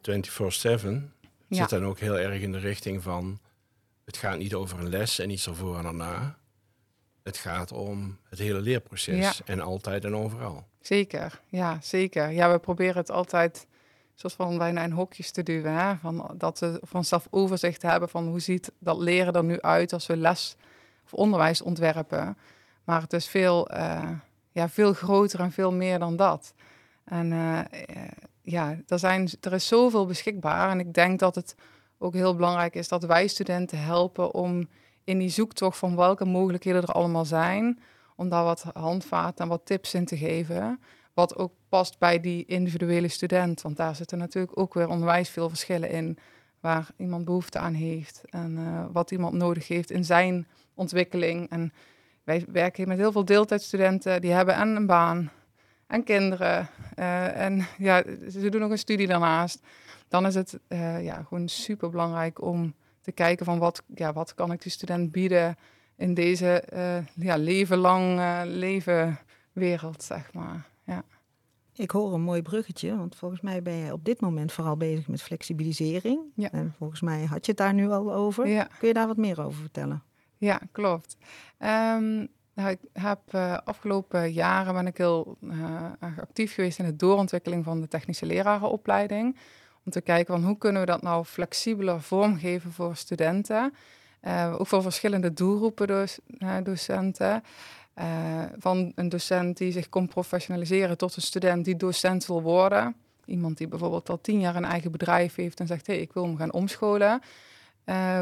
24-7 1.06 1.13
zit 1.54 1.68
dan 1.68 1.84
ook 1.84 1.98
heel 1.98 2.18
erg 2.18 2.40
in 2.40 2.52
de 2.52 2.58
richting 2.58 3.02
van... 3.02 3.38
het 4.04 4.16
gaat 4.16 4.38
niet 4.38 4.54
over 4.54 4.78
een 4.78 4.88
les 4.88 5.18
en 5.18 5.30
iets 5.30 5.46
ervoor 5.46 5.78
en 5.78 5.84
erna. 5.84 6.38
Het 7.22 7.36
gaat 7.36 7.72
om 7.72 8.18
het 8.28 8.38
hele 8.38 8.60
leerproces 8.60 9.42
en 9.44 9.60
altijd 9.60 10.04
en 10.04 10.16
overal. 10.16 10.66
Zeker, 10.80 11.40
ja, 11.46 11.78
zeker. 11.82 12.30
Ja, 12.30 12.52
we 12.52 12.58
proberen 12.58 12.96
het 12.96 13.10
altijd 13.10 13.66
zoals 14.14 14.34
van 14.34 14.58
bijna 14.58 14.82
in 14.82 14.90
hokjes 14.90 15.30
te 15.30 15.42
duwen. 15.42 15.72
Hè? 15.72 15.96
Van, 15.96 16.34
dat 16.38 16.58
we 16.58 16.80
vanzelf 16.82 17.26
overzicht 17.30 17.82
hebben 17.82 18.08
van 18.08 18.26
hoe 18.28 18.40
ziet 18.40 18.72
dat 18.78 18.98
leren 18.98 19.32
er 19.32 19.44
nu 19.44 19.60
uit 19.60 19.92
als 19.92 20.06
we 20.06 20.16
les 20.16 20.56
of 21.04 21.12
onderwijs 21.12 21.62
ontwerpen. 21.62 22.38
Maar 22.84 23.00
het 23.00 23.12
is 23.12 23.28
veel, 23.28 23.74
uh, 23.74 24.10
ja, 24.50 24.68
veel 24.68 24.92
groter 24.92 25.40
en 25.40 25.52
veel 25.52 25.72
meer 25.72 25.98
dan 25.98 26.16
dat. 26.16 26.54
En 27.04 27.32
uh, 27.32 27.60
ja, 28.44 28.78
er, 28.86 28.98
zijn, 28.98 29.28
er 29.40 29.52
is 29.52 29.66
zoveel 29.66 30.06
beschikbaar. 30.06 30.70
En 30.70 30.80
ik 30.80 30.94
denk 30.94 31.18
dat 31.18 31.34
het 31.34 31.54
ook 31.98 32.14
heel 32.14 32.34
belangrijk 32.34 32.74
is 32.74 32.88
dat 32.88 33.04
wij 33.04 33.26
studenten 33.26 33.78
helpen 33.78 34.34
om 34.34 34.68
in 35.04 35.18
die 35.18 35.28
zoektocht 35.28 35.78
van 35.78 35.96
welke 35.96 36.24
mogelijkheden 36.24 36.82
er 36.82 36.92
allemaal 36.92 37.24
zijn, 37.24 37.80
om 38.16 38.28
daar 38.28 38.44
wat 38.44 38.64
handvaten 38.74 39.44
en 39.44 39.50
wat 39.50 39.66
tips 39.66 39.94
in 39.94 40.04
te 40.04 40.16
geven. 40.16 40.80
Wat 41.14 41.36
ook 41.36 41.52
past 41.68 41.98
bij 41.98 42.20
die 42.20 42.44
individuele 42.44 43.08
student. 43.08 43.62
Want 43.62 43.76
daar 43.76 43.94
zitten 43.94 44.18
natuurlijk 44.18 44.58
ook 44.58 44.74
weer 44.74 44.88
onwijs 44.88 45.28
veel 45.28 45.48
verschillen 45.48 45.90
in. 45.90 46.18
Waar 46.60 46.88
iemand 46.96 47.24
behoefte 47.24 47.58
aan 47.58 47.74
heeft 47.74 48.22
en 48.30 48.56
uh, 48.58 48.84
wat 48.92 49.10
iemand 49.10 49.34
nodig 49.34 49.68
heeft 49.68 49.90
in 49.90 50.04
zijn 50.04 50.46
ontwikkeling. 50.74 51.50
En 51.50 51.72
wij 52.24 52.44
werken 52.48 52.88
met 52.88 52.98
heel 52.98 53.12
veel 53.12 53.24
deeltijdstudenten. 53.24 54.20
Die 54.20 54.32
hebben 54.32 54.54
en 54.54 54.68
een 54.68 54.86
baan 54.86 55.30
en 55.94 56.04
kinderen. 56.04 56.68
Uh, 56.98 57.40
en 57.40 57.66
ja, 57.78 58.02
ze 58.30 58.48
doen 58.48 58.60
nog 58.60 58.70
een 58.70 58.78
studie 58.78 59.06
daarnaast. 59.06 59.60
Dan 60.08 60.26
is 60.26 60.34
het 60.34 60.58
uh, 60.68 61.04
ja, 61.04 61.22
gewoon 61.22 61.48
super 61.48 61.90
belangrijk 61.90 62.42
om 62.42 62.74
te 63.00 63.12
kijken 63.12 63.44
van 63.44 63.58
wat, 63.58 63.82
ja, 63.94 64.12
wat 64.12 64.34
kan 64.34 64.52
ik 64.52 64.62
die 64.62 64.72
student 64.72 65.12
bieden 65.12 65.56
in 65.96 66.14
deze 66.14 66.64
uh, 66.72 67.26
ja, 67.26 67.36
leven 67.36 67.78
lang 67.78 68.20
levenwereld, 68.44 70.02
zeg 70.02 70.32
maar. 70.32 70.66
Ja. 70.84 71.02
Ik 71.76 71.90
hoor 71.90 72.14
een 72.14 72.22
mooi 72.22 72.42
bruggetje, 72.42 72.96
want 72.96 73.16
volgens 73.16 73.40
mij 73.40 73.62
ben 73.62 73.74
je 73.74 73.92
op 73.92 74.04
dit 74.04 74.20
moment 74.20 74.52
vooral 74.52 74.76
bezig 74.76 75.08
met 75.08 75.22
flexibilisering. 75.22 76.20
Ja. 76.34 76.50
En 76.50 76.74
volgens 76.78 77.00
mij 77.00 77.24
had 77.24 77.44
je 77.44 77.50
het 77.50 77.60
daar 77.60 77.74
nu 77.74 77.90
al 77.90 78.12
over. 78.12 78.48
Ja. 78.48 78.68
Kun 78.78 78.88
je 78.88 78.94
daar 78.94 79.06
wat 79.06 79.16
meer 79.16 79.44
over 79.44 79.60
vertellen? 79.60 80.02
Ja, 80.36 80.60
klopt. 80.72 81.16
Um, 81.58 82.28
nou, 82.54 82.70
ik 82.70 82.78
heb 82.92 83.18
uh, 83.34 83.58
afgelopen 83.64 84.32
jaren 84.32 84.74
ben 84.74 84.86
ik 84.86 84.96
heel 84.96 85.36
uh, 85.40 85.90
actief 86.20 86.54
geweest 86.54 86.78
in 86.78 86.84
de 86.84 86.96
doorontwikkeling 86.96 87.64
van 87.64 87.80
de 87.80 87.88
technische 87.88 88.26
lerarenopleiding. 88.26 89.36
Om 89.84 89.92
te 89.92 90.00
kijken 90.00 90.34
van 90.34 90.44
hoe 90.44 90.58
kunnen 90.58 90.80
we 90.80 90.86
dat 90.86 91.02
nou 91.02 91.24
flexibeler 91.24 92.00
vormgeven 92.00 92.72
voor 92.72 92.96
studenten. 92.96 93.74
Uh, 94.22 94.54
ook 94.58 94.66
voor 94.66 94.82
verschillende 94.82 95.32
doelgroepen 95.32 95.86
dus, 95.86 96.18
docenten. 96.62 97.42
van 98.58 98.92
een 98.94 99.08
docent 99.08 99.56
die 99.56 99.72
zich 99.72 99.88
komt 99.88 100.08
professionaliseren 100.08 100.98
tot 100.98 101.16
een 101.16 101.22
student 101.22 101.64
die 101.64 101.76
docent 101.76 102.26
wil 102.26 102.42
worden. 102.42 102.94
Iemand 103.24 103.58
die 103.58 103.68
bijvoorbeeld 103.68 104.08
al 104.08 104.20
tien 104.20 104.40
jaar 104.40 104.56
een 104.56 104.64
eigen 104.64 104.90
bedrijf 104.90 105.34
heeft 105.34 105.60
en 105.60 105.66
zegt: 105.66 105.86
hé, 105.86 105.92
hey, 105.92 106.02
ik 106.02 106.12
wil 106.12 106.22
hem 106.22 106.36
gaan 106.36 106.52
omscholen. 106.52 107.20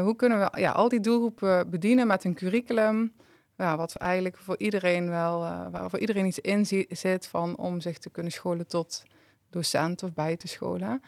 hoe 0.03 0.15
kunnen 0.15 0.39
we 0.39 0.59
ja, 0.59 0.71
al 0.71 0.89
die 0.89 0.99
doelgroepen 0.99 1.69
bedienen 1.69 2.07
met 2.07 2.23
een 2.23 2.35
curriculum 2.35 3.13
ja, 3.57 3.77
wat 3.77 3.95
eigenlijk 3.95 4.37
voor 4.37 4.57
iedereen 4.57 5.09
wel, 5.09 5.43
uh, 5.43 5.65
waar 5.71 5.89
voor 5.89 5.99
iedereen 5.99 6.25
iets 6.25 6.39
in 6.39 6.65
zit 6.89 7.27
van 7.27 7.57
om 7.57 7.81
zich 7.81 7.97
te 7.97 8.09
kunnen 8.09 8.31
scholen 8.31 8.67
tot 8.67 9.03
docent 9.49 10.03
of 10.03 10.13
bij 10.13 10.37
te 10.37 10.47
scholen. 10.47 11.03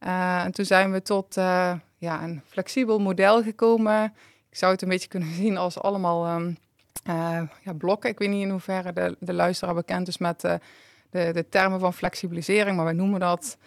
Uh, 0.00 0.44
en 0.44 0.52
toen 0.52 0.64
zijn 0.64 0.92
we 0.92 1.02
tot 1.02 1.36
uh, 1.36 1.74
ja, 1.96 2.22
een 2.22 2.42
flexibel 2.46 2.98
model 2.98 3.42
gekomen. 3.42 4.14
Ik 4.50 4.56
zou 4.56 4.72
het 4.72 4.82
een 4.82 4.88
beetje 4.88 5.08
kunnen 5.08 5.34
zien 5.42 5.56
als 5.56 5.80
allemaal 5.80 6.36
um, 6.36 6.58
ja, 7.62 7.72
blokken. 7.78 8.10
Ik 8.10 8.18
weet 8.18 8.28
niet 8.28 8.42
in 8.42 8.50
hoeverre 8.50 8.92
de, 8.92 9.16
de 9.20 9.32
luisteraar 9.32 9.74
bekend 9.74 10.08
is 10.08 10.18
met 10.18 10.40
de, 10.40 10.60
de 11.10 11.46
termen 11.48 11.80
van 11.80 11.94
flexibilisering, 11.94 12.76
maar 12.76 12.84
wij 12.84 12.94
noemen 12.94 13.20
dat 13.20 13.58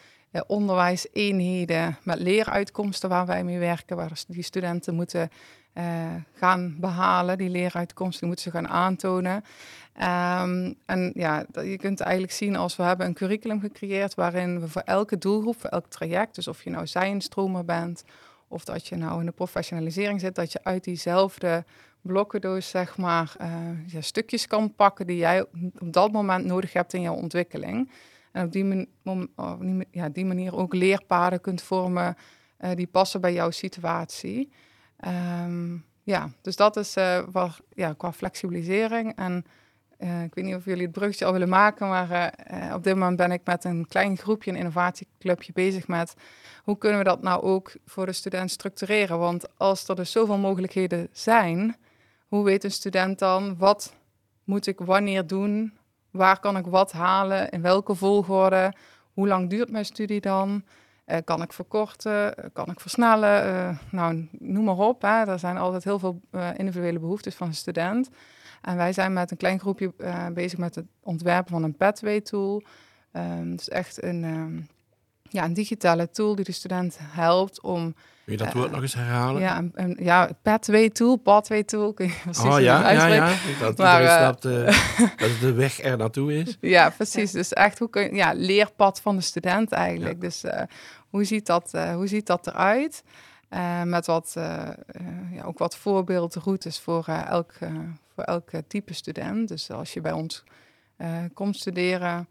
onderwijseenheden 0.48 1.98
met 2.04 2.20
leeruitkomsten 2.20 3.10
waar 3.10 3.26
wij 3.26 3.44
mee 3.44 3.60
werken, 3.60 3.96
waar 3.96 4.24
die 4.28 4.44
studenten 4.44 4.96
moeten 4.96 5.30
uh, 5.74 6.16
gaan 6.34 6.76
behalen. 6.80 7.38
Die 7.38 7.50
leeruitkomsten 7.50 8.20
die 8.20 8.28
moeten 8.28 8.46
ze 8.46 8.58
gaan 8.58 8.68
aantonen. 8.68 9.44
Um, 9.94 10.76
en 10.86 11.12
ja, 11.14 11.46
je 11.64 11.78
kunt 11.78 12.00
eigenlijk 12.00 12.34
zien 12.34 12.56
als 12.56 12.76
we 12.76 12.84
hebben 12.84 13.06
een 13.06 13.14
curriculum 13.14 13.60
gecreëerd 13.60 14.16
waarin 14.16 14.60
we 14.60 14.68
voor 14.68 14.82
elke 14.82 15.18
doelgroep, 15.18 15.60
voor 15.60 15.70
elk 15.70 15.88
traject, 15.88 16.36
dus 16.36 16.48
of 16.48 16.64
je 16.64 16.70
nou 16.70 16.88
zijnstromer 16.88 17.66
bent 17.66 18.04
of 18.48 18.66
dat 18.66 18.88
je 18.88 18.96
nou 18.96 19.20
in 19.20 19.26
de 19.26 19.32
professionalisering 19.32 20.20
zit, 20.20 20.36
dat 20.36 20.52
je 20.52 20.64
uit 20.64 20.84
diezelfde 20.84 21.66
blokkendoos 22.02 22.70
zeg 22.70 22.98
maar 22.98 23.36
uh, 23.42 23.48
ja, 23.88 24.02
stukjes 24.02 24.48
kan 24.48 24.76
pakken 24.76 25.08
die 25.08 25.18
jij 25.18 25.42
op 25.80 25.94
dat 25.94 26.12
moment 26.12 26.46
nodig 26.46 26.74
hebt 26.74 26.94
in 26.94 27.02
jouw 27.02 27.16
ontwikkeling. 27.16 27.92
En 28.32 28.46
op 28.46 28.52
die, 28.52 28.88
oh, 29.04 29.22
ja, 29.92 30.10
die 30.10 30.26
manier 30.26 30.56
ook 30.56 30.74
leerpaden 30.74 31.42
kunt 31.42 31.62
vormen 31.62 32.16
uh, 32.60 32.70
die 32.76 32.88
passen 32.88 33.22
bij 33.22 33.34
jouw 33.34 33.52
situatie. 33.52 34.52
Um, 35.08 35.86
ja, 36.04 36.30
dus 36.42 36.56
dat 36.56 36.78
is 36.78 36.98
uh, 36.98 37.54
ja, 37.74 37.94
qua 37.94 38.12
flexibilisering. 38.14 39.16
En 39.16 39.46
uh, 40.00 40.24
ik 40.24 40.36
weet 40.36 40.46
niet 40.46 40.56
of 40.56 40.66
jullie 40.66 40.84
het 40.84 40.92
bruggetje 40.92 41.26
al 41.26 41.32
willen 41.32 41.50
maken, 41.50 41.88
maar 41.88 42.34
uh, 42.52 42.74
op 42.74 42.84
dit 42.84 42.94
moment 42.94 43.18
ben 43.18 43.32
ik 43.32 43.42
met 43.44 43.64
een 43.64 43.88
klein 43.88 44.18
groepje, 44.18 44.52
een 44.52 44.58
innovatieclubje, 44.58 45.54
bezig 45.54 45.88
met 45.88 46.14
hoe 46.64 46.78
kunnen 46.78 46.98
we 46.98 47.04
dat 47.04 47.22
nou 47.22 47.42
ook 47.42 47.74
voor 47.86 48.06
de 48.06 48.12
student 48.14 48.52
structureren. 48.52 49.20
Want 49.20 49.58
als 49.58 49.88
er 49.88 49.96
dus 49.96 50.12
zoveel 50.12 50.38
mogelijkheden 50.38 51.08
zijn, 51.12 51.76
hoe 52.28 52.44
weet 52.44 52.64
een 52.64 52.72
student 52.72 53.20
dan 53.20 53.58
wat 53.58 53.96
moet 54.44 54.68
ik 54.68 54.80
wanneer 54.80 55.28
doen? 55.28 55.78
Waar 56.12 56.40
kan 56.40 56.58
ik 56.58 56.66
wat 56.66 56.92
halen? 56.92 57.50
In 57.50 57.62
welke 57.62 57.96
volgorde? 57.96 58.74
Hoe 59.14 59.28
lang 59.28 59.50
duurt 59.50 59.72
mijn 59.72 59.86
studie 59.86 60.22
dan? 60.22 60.64
Uh, 61.06 61.18
kan 61.24 61.42
ik 61.42 61.54
verkorten? 61.54 62.34
Kan 62.54 62.70
ik 62.70 62.80
versnellen? 62.80 63.46
Uh, 63.46 63.78
nou, 63.92 64.28
noem 64.32 64.64
maar 64.64 64.78
op. 64.78 65.02
Hè. 65.02 65.26
Er 65.26 65.40
zijn 65.40 65.58
altijd 65.58 65.84
heel 65.84 66.00
veel 66.00 66.22
individuele 66.56 67.00
behoeftes 67.00 67.36
van 67.36 67.48
een 67.48 67.54
student. 67.54 68.10
En 68.62 68.78
wij 68.78 68.94
zijn 68.94 69.14
met 69.14 69.32
een 69.32 69.38
klein 69.38 69.60
groepje 69.60 69.94
bezig 70.34 70.60
met 70.60 70.76
het 70.76 70.86
ontwerpen 71.00 71.52
van 71.52 71.64
een 71.64 71.78
Pathway-tool. 71.78 72.64
Um, 73.14 73.56
dus 73.56 73.70
echt 73.70 74.04
een, 74.04 74.24
um, 74.24 74.68
ja, 75.32 75.44
een 75.44 75.54
digitale 75.54 76.10
tool 76.10 76.36
die 76.36 76.46
de 76.46 76.52
student 76.52 76.98
helpt 77.02 77.62
om 77.62 77.94
Kun 78.24 78.34
je 78.34 78.38
dat 78.38 78.54
woord 78.54 78.72
nog 78.72 78.82
eens 78.82 78.94
herhalen? 78.94 79.42
Ja, 79.42 79.64
een, 79.74 79.98
ja 80.00 80.30
pathway 80.42 80.90
tool, 80.90 81.16
pathway 81.16 81.64
tool. 81.64 81.94
Kun 81.94 82.08
je 82.08 82.14
oh 82.44 82.60
ja, 82.60 82.92
ja, 82.92 83.06
ja. 83.06 83.36
Dat 83.60 83.78
maar, 83.78 84.04
uh, 84.04 84.18
snapt 84.18 84.46
uh, 84.46 84.66
dat 85.18 85.30
de 85.40 85.54
weg 85.54 85.84
er 85.84 85.98
naartoe 85.98 86.34
is. 86.34 86.58
Ja, 86.76 86.90
precies. 86.90 87.32
Dus 87.32 87.54
echt, 87.54 87.80
hoe 87.80 87.90
kun 87.90 88.04
je, 88.04 88.16
ja, 88.16 88.34
leerpad 88.34 89.02
van 89.02 89.16
de 89.16 89.22
student 89.22 89.72
eigenlijk. 89.72 90.22
Dus 90.22 90.44
hoe, 91.10 91.24
ziet 91.24 91.46
dat, 91.46 91.72
hoe 91.72 92.08
ziet 92.08 92.28
dat 92.28 92.48
eruit? 92.48 93.04
met 93.84 94.06
wat, 94.06 94.34
ja, 95.34 95.44
ook 95.46 95.58
wat 95.58 95.76
voorbeeldroutes 95.78 96.80
voor, 96.80 97.06
elk, 97.06 97.54
voor 98.14 98.24
elk 98.24 98.50
type 98.68 98.94
student. 98.94 99.48
Dus 99.48 99.72
als 99.72 99.94
je 99.94 100.02
bij 100.02 100.12
ons 100.12 100.44
komt 101.34 101.56
studeren 101.56 102.28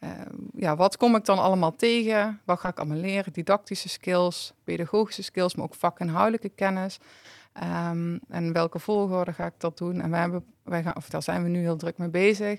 uh, 0.00 0.10
ja, 0.54 0.76
wat 0.76 0.96
kom 0.96 1.16
ik 1.16 1.24
dan 1.24 1.38
allemaal 1.38 1.76
tegen? 1.76 2.40
Wat 2.44 2.60
ga 2.60 2.68
ik 2.68 2.78
allemaal 2.78 2.96
leren? 2.96 3.32
Didactische 3.32 3.88
skills, 3.88 4.52
pedagogische 4.64 5.22
skills, 5.22 5.54
maar 5.54 5.64
ook 5.64 5.74
vakinhoudelijke 5.74 6.48
kennis. 6.48 6.98
Um, 7.90 8.20
en 8.28 8.52
welke 8.52 8.78
volgorde 8.78 9.32
ga 9.32 9.46
ik 9.46 9.54
dat 9.58 9.78
doen? 9.78 10.00
En 10.00 10.10
wij 10.10 10.20
hebben, 10.20 10.44
wij 10.62 10.82
gaan, 10.82 10.96
of 10.96 11.08
daar 11.08 11.22
zijn 11.22 11.42
we 11.42 11.48
nu 11.48 11.58
heel 11.58 11.76
druk 11.76 11.98
mee 11.98 12.08
bezig 12.08 12.58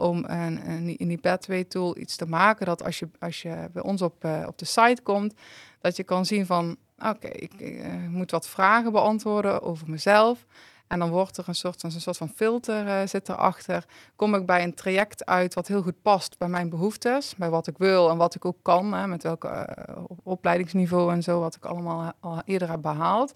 om 0.00 0.24
een, 0.26 0.98
in 0.98 1.08
die 1.08 1.20
Pathway 1.20 1.64
tool 1.64 1.98
iets 1.98 2.16
te 2.16 2.26
maken 2.26 2.66
dat 2.66 2.84
als 2.84 2.98
je, 2.98 3.08
als 3.18 3.42
je 3.42 3.68
bij 3.72 3.82
ons 3.82 4.02
op, 4.02 4.24
uh, 4.24 4.44
op 4.46 4.58
de 4.58 4.64
site 4.64 5.02
komt, 5.02 5.34
dat 5.80 5.96
je 5.96 6.02
kan 6.02 6.26
zien 6.26 6.46
van 6.46 6.76
oké, 6.98 7.28
ik, 7.28 7.52
uh, 7.60 8.08
moet 8.08 8.30
wat 8.30 8.48
vragen 8.48 8.92
beantwoorden 8.92 9.62
over 9.62 9.90
mezelf. 9.90 10.46
En 10.90 10.98
dan 10.98 11.10
wordt 11.10 11.36
er 11.36 11.44
een 11.46 11.54
soort, 11.54 11.82
een 11.82 11.90
soort 11.90 12.16
van 12.16 12.28
filter 12.28 12.86
uh, 12.86 13.06
zit 13.06 13.28
erachter. 13.28 13.84
Kom 14.16 14.34
ik 14.34 14.46
bij 14.46 14.62
een 14.62 14.74
traject 14.74 15.26
uit 15.26 15.54
wat 15.54 15.68
heel 15.68 15.82
goed 15.82 16.02
past 16.02 16.38
bij 16.38 16.48
mijn 16.48 16.68
behoeftes, 16.68 17.34
bij 17.36 17.50
wat 17.50 17.66
ik 17.66 17.78
wil 17.78 18.10
en 18.10 18.16
wat 18.16 18.34
ik 18.34 18.44
ook 18.44 18.56
kan, 18.62 18.92
hè, 18.92 19.06
met 19.06 19.22
welke 19.22 19.76
uh, 19.88 20.04
opleidingsniveau 20.22 21.12
en 21.12 21.22
zo, 21.22 21.40
wat 21.40 21.54
ik 21.54 21.64
allemaal 21.64 22.12
al 22.20 22.42
eerder 22.44 22.70
heb 22.70 22.82
behaald. 22.82 23.32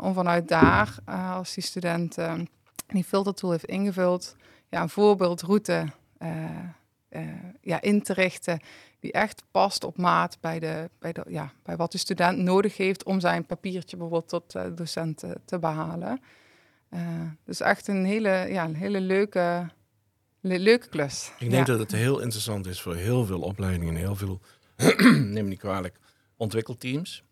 Om 0.00 0.14
vanuit 0.14 0.48
daar, 0.48 0.98
als 1.34 1.54
die 1.54 1.64
student 1.64 2.16
die 2.86 3.04
filtertool 3.04 3.50
heeft 3.50 3.64
ingevuld, 3.64 4.36
ja, 4.68 4.82
een 4.82 4.88
voorbeeldroute 4.88 5.86
ja, 7.60 7.80
in 7.80 8.02
te 8.02 8.12
richten 8.12 8.60
die 9.00 9.12
echt 9.12 9.42
past 9.50 9.84
op 9.84 9.96
maat 9.96 10.38
bij, 10.40 10.58
de, 10.58 10.90
bij, 10.98 11.12
de, 11.12 11.24
ja, 11.28 11.52
bij 11.62 11.76
wat 11.76 11.92
de 11.92 11.98
student 11.98 12.38
nodig 12.38 12.76
heeft 12.76 13.04
om 13.04 13.20
zijn 13.20 13.46
papiertje 13.46 13.96
bijvoorbeeld 13.96 14.28
tot 14.28 14.76
docent 14.76 15.24
te 15.44 15.58
behalen. 15.58 16.20
Uh, 16.90 17.00
dus 17.44 17.60
echt 17.60 17.88
een 17.88 18.04
hele, 18.04 18.28
ja, 18.28 18.64
een 18.64 18.74
hele 18.74 19.00
leuke, 19.00 19.70
le 20.40 20.58
leuke 20.58 20.88
klus. 20.88 21.32
Ik 21.38 21.50
denk 21.50 21.66
dat 21.66 21.78
het 21.78 21.92
heel 21.92 22.20
interessant 22.20 22.66
is 22.66 22.80
voor 22.80 22.94
heel 22.94 23.24
veel 23.24 23.40
opleidingen 23.40 23.94
en 23.94 24.00
heel 24.00 24.16
veel, 24.16 24.40
neem 25.34 25.48
niet 25.48 25.58
kwalijk, 25.58 25.98
ontwikkelteams. 26.36 27.24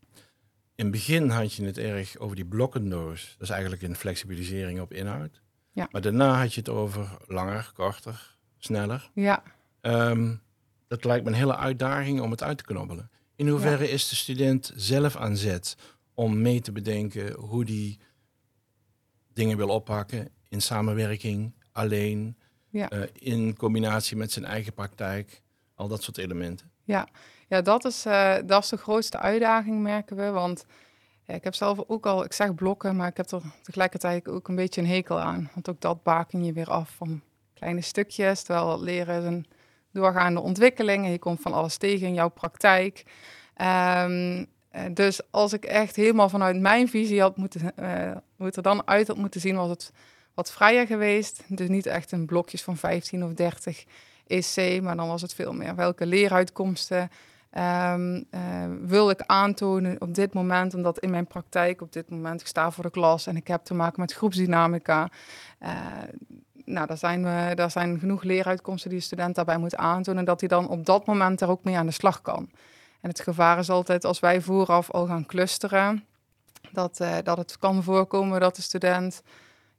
In 0.74 0.84
het 0.84 0.90
begin 0.90 1.28
had 1.28 1.52
je 1.52 1.64
het 1.64 1.78
erg 1.78 2.18
over 2.18 2.36
die 2.36 2.44
blokkendoos. 2.44 3.34
Dat 3.38 3.48
is 3.48 3.54
eigenlijk 3.54 3.82
een 3.82 3.96
flexibilisering 3.96 4.80
op 4.80 4.92
inhoud. 4.92 5.42
Ja. 5.72 5.88
Maar 5.90 6.00
daarna 6.00 6.38
had 6.38 6.54
je 6.54 6.60
het 6.60 6.68
over 6.68 7.16
langer, 7.26 7.70
korter, 7.74 8.36
sneller. 8.58 9.10
Ja. 9.14 9.42
Um, 9.80 10.42
dat 10.88 11.04
lijkt 11.04 11.24
me 11.24 11.30
een 11.30 11.36
hele 11.36 11.56
uitdaging 11.56 12.20
om 12.20 12.30
het 12.30 12.42
uit 12.42 12.58
te 12.58 12.64
knobbelen. 12.64 13.10
In 13.36 13.48
hoeverre 13.48 13.90
is 13.90 14.08
de 14.08 14.16
student 14.16 14.72
zelf 14.76 15.16
aan 15.16 15.36
zet 15.36 15.76
om 16.14 16.42
mee 16.42 16.60
te 16.60 16.72
bedenken 16.72 17.32
hoe 17.32 17.64
die 17.64 17.98
dingen 19.34 19.56
wil 19.56 19.68
oppakken 19.68 20.28
in 20.48 20.62
samenwerking, 20.62 21.52
alleen, 21.72 22.36
ja. 22.68 22.92
uh, 22.92 23.02
in 23.12 23.56
combinatie 23.56 24.16
met 24.16 24.32
zijn 24.32 24.44
eigen 24.44 24.72
praktijk, 24.72 25.42
al 25.74 25.88
dat 25.88 26.02
soort 26.02 26.18
elementen. 26.18 26.70
Ja, 26.84 27.08
ja 27.48 27.60
dat, 27.60 27.84
is, 27.84 28.06
uh, 28.06 28.36
dat 28.46 28.62
is 28.62 28.68
de 28.68 28.76
grootste 28.76 29.18
uitdaging, 29.18 29.82
merken 29.82 30.16
we. 30.16 30.30
Want 30.30 30.66
ja, 31.22 31.34
ik 31.34 31.44
heb 31.44 31.54
zelf 31.54 31.78
ook 31.86 32.06
al, 32.06 32.24
ik 32.24 32.32
zeg 32.32 32.54
blokken, 32.54 32.96
maar 32.96 33.08
ik 33.08 33.16
heb 33.16 33.30
er 33.30 33.42
tegelijkertijd 33.62 34.28
ook 34.28 34.48
een 34.48 34.56
beetje 34.56 34.80
een 34.80 34.86
hekel 34.86 35.20
aan. 35.20 35.50
Want 35.54 35.68
ook 35.68 35.80
dat 35.80 36.02
baken 36.02 36.44
je 36.44 36.52
weer 36.52 36.70
af 36.70 36.90
van 36.90 37.22
kleine 37.54 37.80
stukjes, 37.80 38.42
terwijl 38.42 38.82
leren 38.82 39.18
is 39.20 39.24
een 39.24 39.46
doorgaande 39.92 40.40
ontwikkeling 40.40 41.04
en 41.04 41.10
je 41.10 41.18
komt 41.18 41.40
van 41.40 41.52
alles 41.52 41.76
tegen 41.76 42.06
in 42.06 42.14
jouw 42.14 42.28
praktijk. 42.28 43.04
Um, 43.56 44.38
uh, 44.38 44.44
dus 44.90 45.20
als 45.30 45.52
ik 45.52 45.64
echt 45.64 45.96
helemaal 45.96 46.28
vanuit 46.28 46.60
mijn 46.60 46.88
visie 46.88 47.20
had 47.20 47.36
moeten, 47.36 47.72
uh, 47.80 48.10
hoe 48.36 48.46
het 48.46 48.56
er 48.56 48.62
dan 48.62 48.86
uit 48.86 49.06
had 49.06 49.16
moeten 49.16 49.40
zien, 49.40 49.56
was 49.56 49.68
het 49.68 49.92
wat 50.34 50.52
vrijer 50.52 50.86
geweest. 50.86 51.42
Dus 51.48 51.68
niet 51.68 51.86
echt 51.86 52.12
een 52.12 52.26
blokjes 52.26 52.62
van 52.62 52.76
15 52.76 53.24
of 53.24 53.32
30 53.32 53.84
EC, 54.26 54.82
maar 54.82 54.96
dan 54.96 55.08
was 55.08 55.22
het 55.22 55.34
veel 55.34 55.52
meer 55.52 55.74
welke 55.74 56.06
leeruitkomsten 56.06 57.10
um, 57.58 58.26
wil 58.86 59.10
ik 59.10 59.20
aantonen 59.26 60.00
op 60.00 60.14
dit 60.14 60.32
moment, 60.32 60.74
omdat 60.74 60.98
in 60.98 61.10
mijn 61.10 61.26
praktijk 61.26 61.80
op 61.80 61.92
dit 61.92 62.10
moment 62.10 62.40
ik 62.40 62.46
sta 62.46 62.70
voor 62.70 62.84
de 62.84 62.90
klas 62.90 63.26
en 63.26 63.36
ik 63.36 63.48
heb 63.48 63.64
te 63.64 63.74
maken 63.74 64.00
met 64.00 64.12
groepsdynamica. 64.12 65.08
Uh, 65.62 65.70
nou, 66.64 66.86
daar 66.86 66.98
zijn, 66.98 67.22
we, 67.22 67.54
daar 67.54 67.70
zijn 67.70 67.98
genoeg 67.98 68.22
leeruitkomsten 68.22 68.90
die 68.90 68.98
de 68.98 69.04
student 69.04 69.34
daarbij 69.34 69.58
moet 69.58 69.76
aantonen, 69.76 70.24
dat 70.24 70.40
hij 70.40 70.48
dan 70.48 70.68
op 70.68 70.86
dat 70.86 71.06
moment 71.06 71.40
er 71.40 71.48
ook 71.48 71.64
mee 71.64 71.76
aan 71.76 71.86
de 71.86 71.92
slag 71.92 72.22
kan. 72.22 72.50
En 73.04 73.10
het 73.10 73.20
gevaar 73.20 73.58
is 73.58 73.70
altijd 73.70 74.04
als 74.04 74.20
wij 74.20 74.40
vooraf 74.40 74.90
al 74.90 75.06
gaan 75.06 75.26
clusteren, 75.26 76.04
dat, 76.72 76.98
uh, 77.02 77.16
dat 77.22 77.36
het 77.36 77.58
kan 77.58 77.82
voorkomen 77.82 78.40
dat 78.40 78.56
de 78.56 78.62
student 78.62 79.22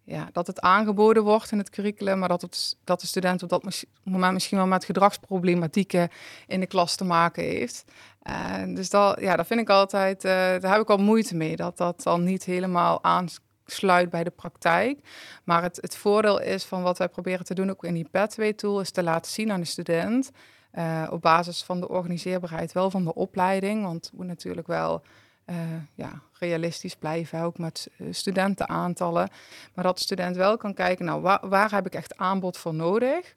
ja, 0.03 0.29
dat 0.31 0.47
het 0.47 0.59
aangeboden 0.59 1.23
wordt 1.23 1.51
in 1.51 1.57
het 1.57 1.69
curriculum, 1.69 2.19
maar 2.19 2.29
dat, 2.29 2.41
het, 2.41 2.77
dat 2.83 3.01
de 3.01 3.07
student 3.07 3.43
op 3.43 3.49
dat 3.49 3.85
moment 4.03 4.33
misschien 4.33 4.57
wel 4.57 4.67
met 4.67 4.85
gedragsproblematieken 4.85 6.09
in 6.47 6.59
de 6.59 6.65
klas 6.65 6.95
te 6.95 7.03
maken 7.03 7.43
heeft. 7.43 7.83
Uh, 8.23 8.75
dus 8.75 8.89
dat, 8.89 9.19
ja, 9.19 9.35
dat 9.35 9.47
vind 9.47 9.59
ik 9.59 9.69
altijd, 9.69 10.25
uh, 10.25 10.31
daar 10.31 10.71
heb 10.71 10.81
ik 10.81 10.89
al 10.89 10.97
moeite 10.97 11.35
mee, 11.35 11.55
dat 11.55 11.77
dat 11.77 12.03
dan 12.03 12.23
niet 12.23 12.43
helemaal 12.43 13.03
aansluit 13.03 14.09
bij 14.09 14.23
de 14.23 14.31
praktijk. 14.35 14.99
Maar 15.43 15.63
het, 15.63 15.77
het 15.81 15.95
voordeel 15.95 16.41
is 16.41 16.63
van 16.63 16.81
wat 16.81 16.97
wij 16.97 17.09
proberen 17.09 17.45
te 17.45 17.53
doen, 17.53 17.69
ook 17.69 17.83
in 17.83 17.93
die 17.93 18.09
Pathway-tool, 18.11 18.79
is 18.79 18.91
te 18.91 19.03
laten 19.03 19.31
zien 19.31 19.51
aan 19.51 19.59
de 19.59 19.65
student, 19.65 20.31
uh, 20.77 21.07
op 21.09 21.21
basis 21.21 21.63
van 21.63 21.79
de 21.79 21.89
organiseerbaarheid 21.89 22.71
wel 22.71 22.91
van 22.91 23.03
de 23.03 23.13
opleiding, 23.13 23.83
want 23.83 24.11
we 24.17 24.23
natuurlijk 24.23 24.67
wel 24.67 25.01
uh, 25.45 25.55
ja, 25.95 26.21
realistisch 26.39 26.95
blijven, 26.95 27.41
ook 27.41 27.57
met 27.57 27.89
uh, 27.97 28.07
studentenaantallen. 28.11 29.29
Maar 29.73 29.83
dat 29.83 29.97
de 29.97 30.03
student 30.03 30.35
wel 30.35 30.57
kan 30.57 30.73
kijken, 30.73 31.05
nou, 31.05 31.39
waar, 31.41 31.71
heb 31.71 31.85
ik 31.85 31.93
echt 31.93 32.17
aanbod 32.17 32.57
voor 32.57 32.73
nodig? 32.73 33.35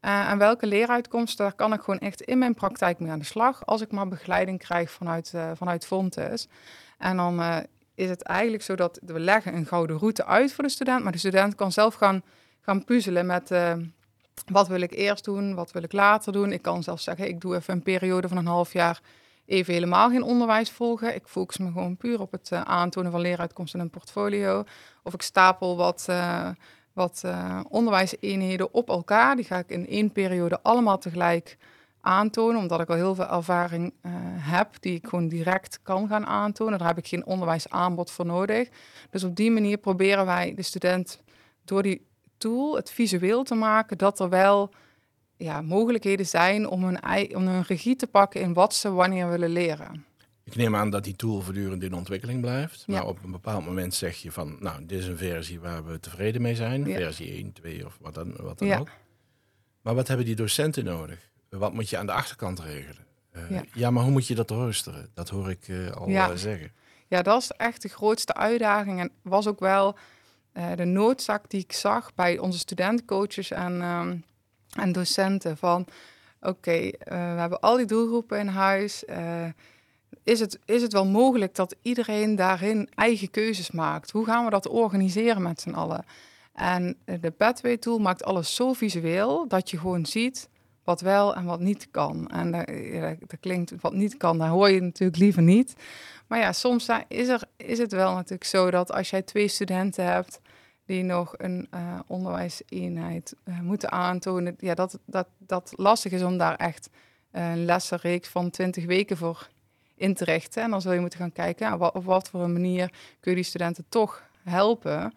Uh, 0.00 0.30
en 0.30 0.38
welke 0.38 0.66
leeruitkomsten, 0.66 1.44
daar 1.44 1.54
kan 1.54 1.72
ik 1.72 1.80
gewoon 1.80 1.98
echt 1.98 2.20
in 2.20 2.38
mijn 2.38 2.54
praktijk 2.54 2.98
mee 2.98 3.10
aan 3.10 3.18
de 3.18 3.24
slag, 3.24 3.66
als 3.66 3.80
ik 3.80 3.92
maar 3.92 4.08
begeleiding 4.08 4.58
krijg 4.58 4.90
vanuit, 4.90 5.34
vanuit 5.54 5.86
Fontes. 5.86 6.48
En 6.98 7.16
dan 7.16 7.42
is 7.94 8.08
het 8.08 8.22
eigenlijk 8.22 8.62
zo 8.62 8.74
dat 8.74 9.00
we 9.04 9.20
leggen 9.20 9.54
een 9.54 9.66
gouden 9.66 9.98
route 9.98 10.24
uit 10.26 10.52
voor 10.52 10.64
de 10.64 10.70
student, 10.70 11.02
maar 11.02 11.12
de 11.12 11.18
student 11.18 11.54
kan 11.54 11.72
zelf 11.72 11.94
gaan, 11.94 12.22
gaan 12.60 12.84
puzzelen 12.84 13.26
met 13.26 13.50
wat 14.46 14.68
wil 14.68 14.80
ik 14.80 14.92
eerst 14.92 15.24
doen, 15.24 15.54
wat 15.54 15.72
wil 15.72 15.82
ik 15.82 15.92
later 15.92 16.32
doen. 16.32 16.52
Ik 16.52 16.62
kan 16.62 16.82
zelf 16.82 17.00
zeggen, 17.00 17.28
ik 17.28 17.40
doe 17.40 17.56
even 17.56 17.74
een 17.74 17.82
periode 17.82 18.28
van 18.28 18.36
een 18.36 18.46
half 18.46 18.72
jaar 18.72 19.00
even 19.48 19.72
helemaal 19.72 20.10
geen 20.10 20.22
onderwijs 20.22 20.70
volgen. 20.70 21.14
Ik 21.14 21.26
focus 21.26 21.58
me 21.58 21.66
gewoon 21.66 21.96
puur 21.96 22.20
op 22.20 22.32
het 22.32 22.50
uh, 22.52 22.60
aantonen 22.60 23.10
van 23.10 23.20
leeruitkomsten 23.20 23.78
en 23.78 23.84
een 23.84 23.90
portfolio. 23.90 24.64
Of 25.02 25.14
ik 25.14 25.22
stapel 25.22 25.76
wat, 25.76 26.06
uh, 26.10 26.48
wat 26.92 27.22
uh, 27.24 27.60
onderwijseenheden 27.68 28.74
op 28.74 28.88
elkaar. 28.88 29.36
Die 29.36 29.44
ga 29.44 29.58
ik 29.58 29.70
in 29.70 29.86
één 29.86 30.12
periode 30.12 30.62
allemaal 30.62 30.98
tegelijk 30.98 31.56
aantonen, 32.00 32.60
omdat 32.60 32.80
ik 32.80 32.88
al 32.88 32.96
heel 32.96 33.14
veel 33.14 33.28
ervaring 33.28 33.92
heb 34.38 34.68
die 34.80 34.94
ik 34.94 35.06
gewoon 35.06 35.28
direct 35.28 35.80
kan 35.82 36.08
gaan 36.08 36.26
aantonen. 36.26 36.78
Daar 36.78 36.88
heb 36.88 36.98
ik 36.98 37.06
geen 37.06 37.26
onderwijsaanbod 37.26 38.10
voor 38.10 38.26
nodig. 38.26 38.68
Dus 39.10 39.24
op 39.24 39.36
die 39.36 39.50
manier 39.50 39.78
proberen 39.78 40.26
wij 40.26 40.54
de 40.54 40.62
student 40.62 41.22
door 41.64 41.82
die 41.82 42.07
tool 42.38 42.76
het 42.76 42.90
visueel 42.90 43.42
te 43.42 43.54
maken 43.54 43.98
dat 43.98 44.20
er 44.20 44.28
wel 44.28 44.70
ja, 45.36 45.62
mogelijkheden 45.62 46.26
zijn 46.26 46.68
om 46.68 46.84
hun, 46.84 47.36
om 47.36 47.46
hun 47.46 47.62
regie 47.62 47.96
te 47.96 48.06
pakken 48.06 48.40
in 48.40 48.52
wat 48.52 48.74
ze 48.74 48.90
wanneer 48.90 49.28
willen 49.28 49.50
leren. 49.50 50.04
Ik 50.44 50.56
neem 50.56 50.76
aan 50.76 50.90
dat 50.90 51.04
die 51.04 51.16
tool 51.16 51.40
voortdurend 51.40 51.82
in 51.82 51.94
ontwikkeling 51.94 52.40
blijft. 52.40 52.86
Maar 52.86 53.06
op 53.06 53.22
een 53.24 53.30
bepaald 53.30 53.64
moment 53.64 53.94
zeg 53.94 54.16
je 54.16 54.32
van, 54.32 54.56
nou, 54.60 54.86
dit 54.86 54.98
is 54.98 55.06
een 55.06 55.16
versie 55.16 55.60
waar 55.60 55.84
we 55.84 56.00
tevreden 56.00 56.42
mee 56.42 56.54
zijn. 56.54 56.84
Versie 56.84 57.32
1, 57.32 57.52
2 57.52 57.86
of 57.86 57.98
wat 58.00 58.14
dan, 58.14 58.34
wat 58.36 58.58
dan 58.58 58.72
ook. 58.72 58.88
Maar 59.82 59.94
wat 59.94 60.08
hebben 60.08 60.26
die 60.26 60.34
docenten 60.34 60.84
nodig? 60.84 61.30
Wat 61.48 61.72
moet 61.72 61.90
je 61.90 61.98
aan 61.98 62.06
de 62.06 62.12
achterkant 62.12 62.60
regelen? 62.60 63.06
Uh, 63.50 63.60
ja. 63.72 63.90
maar 63.90 64.02
hoe 64.02 64.12
moet 64.12 64.26
je 64.26 64.34
dat 64.34 64.50
roosteren? 64.50 65.10
Dat 65.14 65.28
hoor 65.28 65.50
ik 65.50 65.68
uh, 65.68 65.90
al 65.90 66.08
uh, 66.08 66.30
zeggen. 66.34 66.72
Ja, 67.06 67.22
dat 67.22 67.42
is 67.42 67.50
echt 67.50 67.82
de 67.82 67.88
grootste 67.88 68.34
uitdaging. 68.34 69.00
En 69.00 69.10
was 69.22 69.46
ook 69.46 69.60
wel 69.60 69.96
de 70.76 70.84
noodzaak 70.84 71.50
die 71.50 71.60
ik 71.60 71.72
zag 71.72 72.14
bij 72.14 72.38
onze 72.38 72.58
studentcoaches 72.58 73.50
en 73.50 73.80
ehm, 73.80 74.16
en 74.78 74.92
docenten 74.92 75.56
van 75.56 75.86
oké, 76.40 76.70
eh, 76.70 77.34
we 77.34 77.40
hebben 77.40 77.60
al 77.60 77.76
die 77.76 77.86
doelgroepen 77.86 78.38
in 78.38 78.46
huis. 78.46 79.04
Uh, 79.10 79.44
is, 80.22 80.40
het, 80.40 80.58
is 80.64 80.82
het 80.82 80.92
wel 80.92 81.06
mogelijk 81.06 81.54
dat 81.54 81.76
iedereen 81.82 82.36
daarin 82.36 82.88
eigen 82.94 83.30
keuzes 83.30 83.70
maakt? 83.70 84.10
Hoe 84.10 84.24
gaan 84.24 84.44
we 84.44 84.50
dat 84.50 84.68
organiseren 84.68 85.42
met 85.42 85.60
z'n 85.60 85.70
allen? 85.70 86.04
En 86.52 86.96
de 87.20 87.30
Pathway 87.30 87.76
Tool 87.76 87.98
maakt 87.98 88.24
alles 88.24 88.54
zo 88.54 88.72
visueel 88.72 89.48
dat 89.48 89.70
je 89.70 89.78
gewoon 89.78 90.06
ziet 90.06 90.48
wat 90.84 91.00
wel 91.00 91.34
en 91.34 91.44
wat 91.44 91.60
niet 91.60 91.88
kan. 91.90 92.28
En 92.28 92.50
dat, 92.50 92.66
dat 93.30 93.40
klinkt 93.40 93.72
wat 93.80 93.92
niet 93.92 94.16
kan, 94.16 94.38
daar 94.38 94.48
hoor 94.48 94.70
je 94.70 94.80
natuurlijk 94.80 95.18
liever 95.18 95.42
niet. 95.42 95.74
Maar 96.26 96.38
ja, 96.38 96.52
soms 96.52 96.88
is, 97.08 97.28
er, 97.28 97.42
is 97.56 97.78
het 97.78 97.92
wel 97.92 98.14
natuurlijk 98.14 98.44
zo 98.44 98.70
dat 98.70 98.92
als 98.92 99.10
jij 99.10 99.22
twee 99.22 99.48
studenten 99.48 100.04
hebt 100.04 100.40
die 100.88 101.02
nog 101.02 101.34
een 101.36 101.68
uh, 101.74 101.98
onderwijseenheid 102.06 103.36
uh, 103.44 103.60
moeten 103.60 103.92
aantonen. 103.92 104.56
Ja, 104.58 104.74
dat, 104.74 104.98
dat, 105.04 105.28
dat 105.38 105.72
lastig 105.76 106.12
is 106.12 106.22
om 106.22 106.38
daar 106.38 106.56
echt 106.56 106.90
een 107.30 107.64
lessenreeks 107.64 108.28
van 108.28 108.50
20 108.50 108.84
weken 108.84 109.16
voor 109.16 109.48
in 109.94 110.14
te 110.14 110.24
richten. 110.24 110.62
En 110.62 110.70
dan 110.70 110.80
zul 110.80 110.92
je 110.92 111.00
moeten 111.00 111.18
gaan 111.18 111.32
kijken 111.32 111.66
ja, 111.66 111.76
op 111.76 112.04
wat 112.04 112.28
voor 112.28 112.42
een 112.42 112.52
manier 112.52 112.92
kun 113.20 113.30
je 113.30 113.36
die 113.36 113.44
studenten 113.44 113.84
toch 113.88 114.22
helpen 114.42 115.12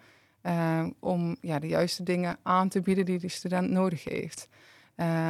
om 0.99 1.35
ja, 1.41 1.59
de 1.59 1.67
juiste 1.67 2.03
dingen 2.03 2.37
aan 2.43 2.69
te 2.69 2.81
bieden 2.81 3.05
die 3.05 3.19
de 3.19 3.27
student 3.27 3.69
nodig 3.69 4.03
heeft. 4.03 4.47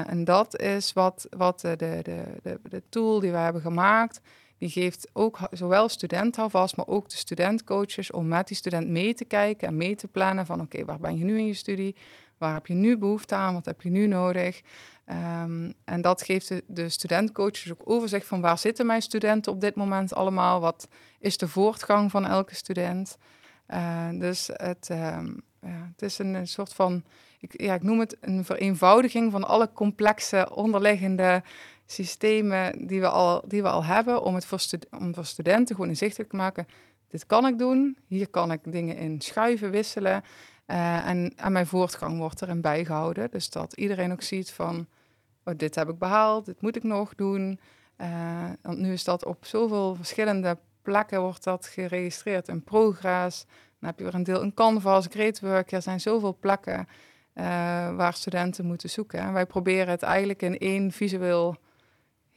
en 0.06 0.24
dat 0.24 0.60
is 0.60 0.94
wat, 0.94 1.28
wat 1.30 1.60
de, 1.60 1.76
de, 1.78 2.02
de, 2.44 2.60
de 2.70 2.84
tool 2.90 3.20
die 3.20 3.32
we 3.32 3.38
hebben 3.38 3.62
gemaakt, 3.62 4.22
die 4.62 4.70
geeft 4.70 5.10
ook 5.14 5.40
zowel 5.52 5.90
studenten 5.90 6.44
alvast, 6.44 6.76
maar 6.76 6.88
ook 6.88 7.10
de 7.10 7.16
studentcoaches 7.18 8.12
om 8.12 8.28
met 8.28 8.48
die 8.48 8.58
student 8.58 8.88
mee 8.88 9.14
te 9.14 9.26
kijken 9.26 9.68
en 9.68 9.78
mee 9.78 9.96
te 9.96 10.08
plannen 10.08 10.46
van 10.46 10.62
oké, 10.62 10.86
waar 10.86 11.00
ben 11.00 11.18
je 11.18 11.24
nu 11.24 11.38
in 11.38 11.46
je 11.46 11.54
studie? 11.54 11.96
Waar 12.38 12.54
heb 12.54 12.68
je 12.68 12.74
nu 12.74 12.98
behoefte 12.98 13.36
aan? 13.36 13.54
Wat 13.54 13.66
heb 13.66 13.82
je 13.82 13.90
nu 13.90 14.08
nodig? 14.08 14.62
Um, 15.10 15.74
en 15.84 16.02
dat 16.02 16.22
geeft 16.22 16.48
de, 16.48 16.64
de 16.68 16.90
studentcoaches 16.90 17.72
ook 17.72 17.82
overzicht 17.84 18.28
van 18.28 18.42
waar 18.42 18.58
zitten 18.58 18.86
mijn 18.86 19.02
studenten 19.02 19.52
op 19.52 19.62
dit 19.62 19.76
moment 19.76 20.14
allemaal? 20.14 20.60
Wat 20.60 20.88
is 21.20 21.38
de 21.38 21.48
voortgang 21.48 22.12
van 22.12 22.26
elke 22.26 22.56
student? 22.56 23.18
Uh, 23.68 24.10
dus 24.14 24.50
het, 24.54 24.90
um, 24.92 25.42
ja, 25.62 25.90
het 25.92 26.02
is 26.02 26.20
een, 26.20 26.34
een 26.34 26.48
soort 26.48 26.74
van, 26.74 27.04
ik, 27.40 27.62
ja, 27.62 27.74
ik 27.74 27.84
noem 27.84 28.00
het 28.00 28.18
een 28.20 28.46
vereenvoudiging 28.46 29.32
van 29.32 29.44
alle 29.44 29.72
complexe 29.74 30.56
onderliggende 30.56 31.44
systemen 31.92 32.88
die 32.88 33.00
we 33.00 33.08
al, 33.08 33.44
die 33.48 33.62
we 33.62 33.70
al 33.70 33.84
hebben 33.84 34.22
om 34.22 34.36
het 34.36 34.46
voor, 34.46 34.62
om 34.92 35.14
voor 35.14 35.26
studenten 35.26 35.76
gewoon 35.76 35.90
inzichtelijk 35.90 36.30
te 36.30 36.36
maken. 36.36 36.68
Dit 37.08 37.26
kan 37.26 37.46
ik 37.46 37.58
doen, 37.58 37.98
hier 38.08 38.30
kan 38.30 38.52
ik 38.52 38.60
dingen 38.64 38.98
in 38.98 39.22
schuiven, 39.22 39.72
wisselen. 39.72 40.24
Uh, 40.68 41.08
en, 41.08 41.34
mijn 41.50 41.68
voortgang 41.68 42.18
wordt 42.18 42.42
erin 42.42 42.62
bijgehouden. 42.62 43.32
Dus 43.32 43.50
dat 43.50 43.74
iedereen 43.74 44.12
ook 44.12 44.22
ziet 44.22 44.52
van, 44.52 44.88
oh, 45.44 45.54
dit 45.58 45.76
heb 45.76 45.90
ik 45.90 45.98
behaald, 45.98 46.46
dit 46.46 46.62
moet 46.62 46.76
ik 46.76 46.84
nog 46.84 47.16
doen. 47.16 47.60
Uh, 47.98 48.50
want 48.62 48.78
nu 48.78 48.94
is 48.94 49.04
dat 49.04 49.26
op 49.26 49.46
zoveel 49.46 49.96
verschillende 49.96 50.58
plekken 50.82 51.22
wordt 51.22 51.44
dat 51.44 51.68
geregistreerd 51.68 52.48
in 52.48 52.64
Progress. 52.64 53.46
Dan 53.80 53.90
heb 53.90 53.98
je 53.98 54.04
weer 54.04 54.16
een 54.16 54.24
deel 54.24 54.42
in 54.42 54.54
Canvas, 54.54 55.08
Greatwork. 55.10 55.72
Er 55.72 55.82
zijn 55.82 56.00
zoveel 56.00 56.38
plekken 56.40 56.88
uh, 57.34 57.44
waar 57.96 58.14
studenten 58.14 58.66
moeten 58.66 58.90
zoeken. 58.90 59.20
En 59.20 59.34
wij 59.34 59.46
proberen 59.46 59.90
het 59.90 60.02
eigenlijk 60.02 60.42
in 60.42 60.58
één 60.58 60.92
visueel 60.92 61.58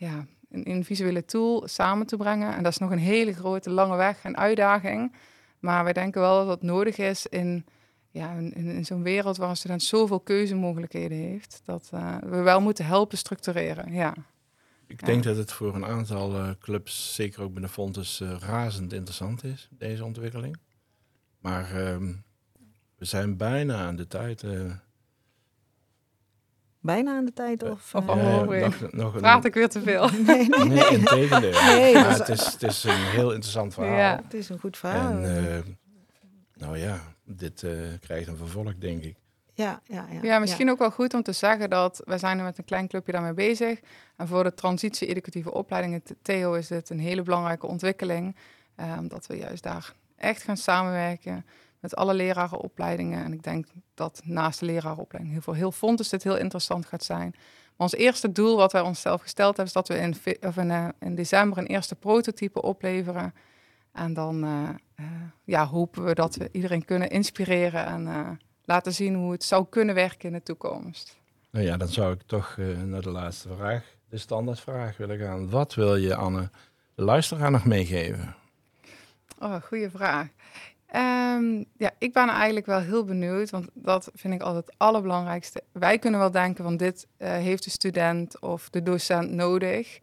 ja, 0.05 0.27
een, 0.51 0.71
een 0.71 0.85
visuele 0.85 1.25
tool 1.25 1.69
samen 1.69 2.07
te 2.07 2.17
brengen. 2.17 2.55
En 2.55 2.63
dat 2.63 2.73
is 2.73 2.79
nog 2.79 2.91
een 2.91 2.99
hele 2.99 3.33
grote, 3.33 3.71
lange 3.71 3.97
weg 3.97 4.25
en 4.25 4.37
uitdaging. 4.37 5.13
Maar 5.59 5.85
wij 5.85 5.93
denken 5.93 6.21
wel 6.21 6.37
dat 6.37 6.47
dat 6.47 6.63
nodig 6.63 6.97
is 6.97 7.27
in, 7.27 7.65
ja, 8.11 8.33
in, 8.33 8.55
in 8.55 8.85
zo'n 8.85 9.03
wereld 9.03 9.37
waar 9.37 9.49
een 9.49 9.57
student 9.57 9.83
zoveel 9.83 10.21
keuzemogelijkheden 10.21 11.19
heeft, 11.19 11.61
dat 11.65 11.91
uh, 11.95 12.17
we 12.19 12.41
wel 12.41 12.61
moeten 12.61 12.87
helpen 12.87 13.19
structureren. 13.19 13.93
Ja. 13.93 14.15
Ik 14.87 15.05
denk 15.05 15.23
dat 15.23 15.37
het 15.37 15.53
voor 15.53 15.75
een 15.75 15.85
aantal 15.85 16.35
uh, 16.35 16.51
clubs, 16.61 17.15
zeker 17.15 17.43
ook 17.43 17.53
binnen 17.53 17.71
Fontes, 17.71 18.21
uh, 18.21 18.37
razend 18.39 18.93
interessant 18.93 19.45
is, 19.45 19.69
deze 19.71 20.05
ontwikkeling. 20.05 20.57
Maar 21.39 21.87
ehm, 21.87 22.13
we 22.97 23.05
zijn 23.05 23.37
bijna 23.37 23.87
aan 23.87 23.97
de 23.97 24.07
tijd 24.07 24.45
bijna 26.85 27.17
aan 27.17 27.25
de 27.25 27.33
tijd? 27.33 27.63
Eh, 27.63 27.71
of, 27.71 27.95
of 27.95 28.17
uh, 28.17 28.43
nog, 28.43 28.93
nog 28.93 29.17
Praat 29.17 29.45
ik 29.45 29.55
weer 29.55 29.69
te 29.69 29.83
veel? 29.83 30.09
nee, 30.27 30.49
nee. 30.49 30.65
nee 30.65 30.89
in 30.89 31.05
tegendeel. 31.05 31.63
Nee, 31.75 31.97
het, 31.99 32.29
is, 32.29 32.47
het 32.47 32.63
is 32.63 32.85
een 32.85 33.05
heel 33.05 33.31
interessant 33.31 33.75
verhaal. 33.75 33.97
Ja, 33.97 34.21
het 34.23 34.35
is 34.35 34.49
een 34.49 34.59
goed 34.59 34.77
verhaal. 34.77 35.13
En, 35.13 35.45
uh, 35.45 35.75
nou 36.55 36.79
ja, 36.79 37.01
dit 37.25 37.63
uh, 37.63 37.73
krijgt 38.01 38.29
een 38.29 38.37
vervolg, 38.37 38.75
denk 38.79 39.03
ik. 39.03 39.17
Ja, 39.53 39.81
ja, 39.85 40.07
ja. 40.11 40.19
ja 40.23 40.39
misschien 40.39 40.71
ook 40.71 40.79
wel 40.79 40.91
goed 40.91 41.15
om 41.15 41.23
te 41.23 41.33
zeggen 41.33 41.71
dat 41.71 42.03
wij 42.05 42.19
zijn 42.19 42.39
er 42.39 42.45
met 42.45 42.59
een 42.59 42.65
klein 42.65 42.89
clubje 42.89 43.13
daarmee 43.13 43.35
bezig. 43.35 43.81
En 44.17 44.29
voor 44.29 44.45
de 44.45 44.55
transitie-educatieve 44.55 45.53
opleidingen, 45.53 46.03
Theo, 46.23 46.53
is 46.53 46.67
dit 46.67 46.91
een 46.91 47.01
hele 47.01 47.23
belangrijke 47.23 47.67
ontwikkeling. 47.67 48.37
omdat 48.99 49.27
we 49.27 49.37
juist 49.37 49.63
daar 49.63 49.93
echt 50.17 50.43
gaan 50.43 50.57
samenwerken 50.57 51.45
met 51.85 51.97
alle 51.97 52.15
lerarenopleidingen. 52.15 53.25
En 53.25 53.33
ik 53.33 53.43
denk 53.43 53.67
dat 53.95 54.21
naast 54.25 54.61
de 54.61 54.67
lerarenopleiding 54.67 55.45
voor 55.45 55.55
heel 55.55 55.73
Fontes 55.73 56.09
dit 56.09 56.23
heel 56.23 56.37
interessant 56.37 56.87
gaat 56.87 57.05
zijn. 57.05 57.31
Maar 57.33 57.73
ons 57.77 57.95
eerste 57.95 58.33
doel 58.33 58.57
wat 58.57 58.73
wij 58.73 58.81
onszelf 58.81 59.21
gesteld 59.21 59.57
hebben, 59.57 59.67
is 59.67 59.73
dat 59.73 59.89
we 59.89 59.97
in, 59.99 60.15
of 60.49 60.57
in, 60.57 60.71
uh, 60.71 60.89
in 61.01 61.15
december 61.15 61.59
een 61.59 61.67
eerste 61.67 61.95
prototype 61.95 62.63
opleveren. 62.63 63.35
En 63.93 64.15
dan 64.15 64.45
uh, 64.45 64.69
ja, 65.45 65.67
hopen 65.67 66.05
we 66.05 66.15
dat 66.15 66.37
we 66.37 66.49
iedereen 66.53 66.85
kunnen 66.85 67.11
inspireren 67.11 67.87
en 67.87 68.39
laten 68.65 68.93
zien 68.93 69.15
hoe 69.15 69.33
het 69.33 69.45
zou 69.45 69.67
kunnen 69.71 69.95
werken 69.95 70.29
in 70.29 70.35
de 70.35 70.43
toekomst. 70.43 71.17
Nou 71.51 71.65
ja, 71.65 71.77
dan 71.77 71.89
zou 71.89 72.13
ik 72.13 72.23
toch 72.27 72.57
naar 72.85 73.03
de 73.03 73.11
laatste 73.11 73.49
vraag, 73.57 73.85
de 74.09 74.19
standaardvraag 74.19 74.97
willen 74.97 75.19
gaan. 75.19 75.51
Wat 75.51 75.75
wil 75.75 75.97
je, 75.97 76.15
Anne, 76.15 76.51
de 76.95 77.03
luisteraar 77.03 77.51
nog 77.51 77.65
meegeven? 77.65 78.35
Oh, 79.39 79.63
goede 79.63 79.91
vraag. 79.91 80.29
Um, 80.97 81.65
ja, 81.77 81.91
ik 81.99 82.13
ben 82.13 82.29
eigenlijk 82.29 82.67
wel 82.67 82.81
heel 82.81 83.05
benieuwd, 83.05 83.51
want 83.51 83.69
dat 83.73 84.11
vind 84.15 84.35
ik 84.35 84.43
altijd 84.43 84.67
het 84.67 84.75
allerbelangrijkste. 84.79 85.63
Wij 85.73 85.99
kunnen 85.99 86.21
wel 86.21 86.31
denken 86.31 86.65
van 86.65 86.77
dit 86.77 87.07
uh, 87.19 87.29
heeft 87.29 87.65
de 87.65 87.71
student 87.71 88.41
of 88.41 88.71
de 88.71 88.83
docent 88.83 89.31
nodig. 89.31 89.99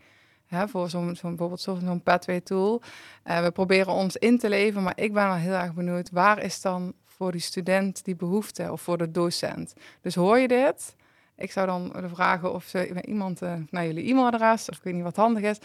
Hè, 0.45 0.67
voor 0.67 0.89
zo'n 0.89 1.15
zo 1.15 1.27
bijvoorbeeld 1.27 1.62
zo'n 1.62 2.04
pathway 2.04 2.41
tool. 2.41 2.82
Uh, 3.25 3.43
we 3.43 3.51
proberen 3.51 3.93
ons 3.93 4.17
in 4.17 4.38
te 4.38 4.49
leven, 4.49 4.84
maar 4.84 4.99
ik 4.99 5.13
ben 5.13 5.27
wel 5.27 5.36
heel 5.36 5.54
erg 5.54 5.73
benieuwd. 5.73 6.10
Waar 6.10 6.43
is 6.43 6.62
dan 6.62 6.93
voor 7.06 7.32
die 7.32 7.41
student 7.41 8.06
die 8.06 8.15
behoefte 8.15 8.71
of 8.71 8.82
voor 8.82 8.97
de 8.97 9.12
docent? 9.12 9.73
Dus 10.01 10.15
hoor 10.15 10.38
je 10.38 10.47
dit? 10.47 10.95
Ik 11.41 11.51
zou 11.51 11.65
dan 11.67 11.93
vragen 12.13 12.54
of 12.54 12.63
ze 12.63 13.04
iemand 13.06 13.41
uh, 13.41 13.54
naar 13.69 13.86
jullie 13.86 14.10
e-mailadres, 14.10 14.69
of 14.69 14.77
ik 14.77 14.84
weet 14.84 14.93
niet 14.93 15.04
wat 15.04 15.15
handig 15.15 15.43
is, 15.43 15.58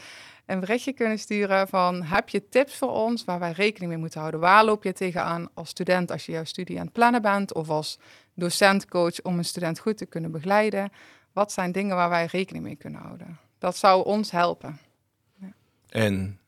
een 0.46 0.60
berichtje 0.60 0.92
kunnen 0.92 1.18
sturen 1.18 1.68
van 1.68 2.02
heb 2.02 2.28
je 2.28 2.48
tips 2.48 2.76
voor 2.76 2.90
ons 2.90 3.24
waar 3.24 3.38
wij 3.38 3.52
rekening 3.52 3.90
mee 3.90 4.00
moeten 4.00 4.20
houden? 4.20 4.40
Waar 4.40 4.64
loop 4.64 4.84
je 4.84 4.92
tegenaan 4.92 5.48
als 5.54 5.68
student 5.68 6.10
als 6.10 6.26
je 6.26 6.32
jouw 6.32 6.44
studie 6.44 6.78
aan 6.78 6.84
het 6.84 6.92
plannen 6.92 7.22
bent 7.22 7.54
of 7.54 7.68
als 7.68 7.98
docent-coach 8.34 9.22
om 9.22 9.38
een 9.38 9.44
student 9.44 9.78
goed 9.78 9.96
te 9.96 10.06
kunnen 10.06 10.30
begeleiden? 10.30 10.90
Wat 11.32 11.52
zijn 11.52 11.72
dingen 11.72 11.96
waar 11.96 12.08
wij 12.08 12.26
rekening 12.26 12.64
mee 12.64 12.76
kunnen 12.76 13.00
houden? 13.00 13.38
Dat 13.58 13.76
zou 13.76 14.04
ons 14.04 14.30
helpen. 14.30 14.78
Ja. 15.40 15.52
En 15.88 16.40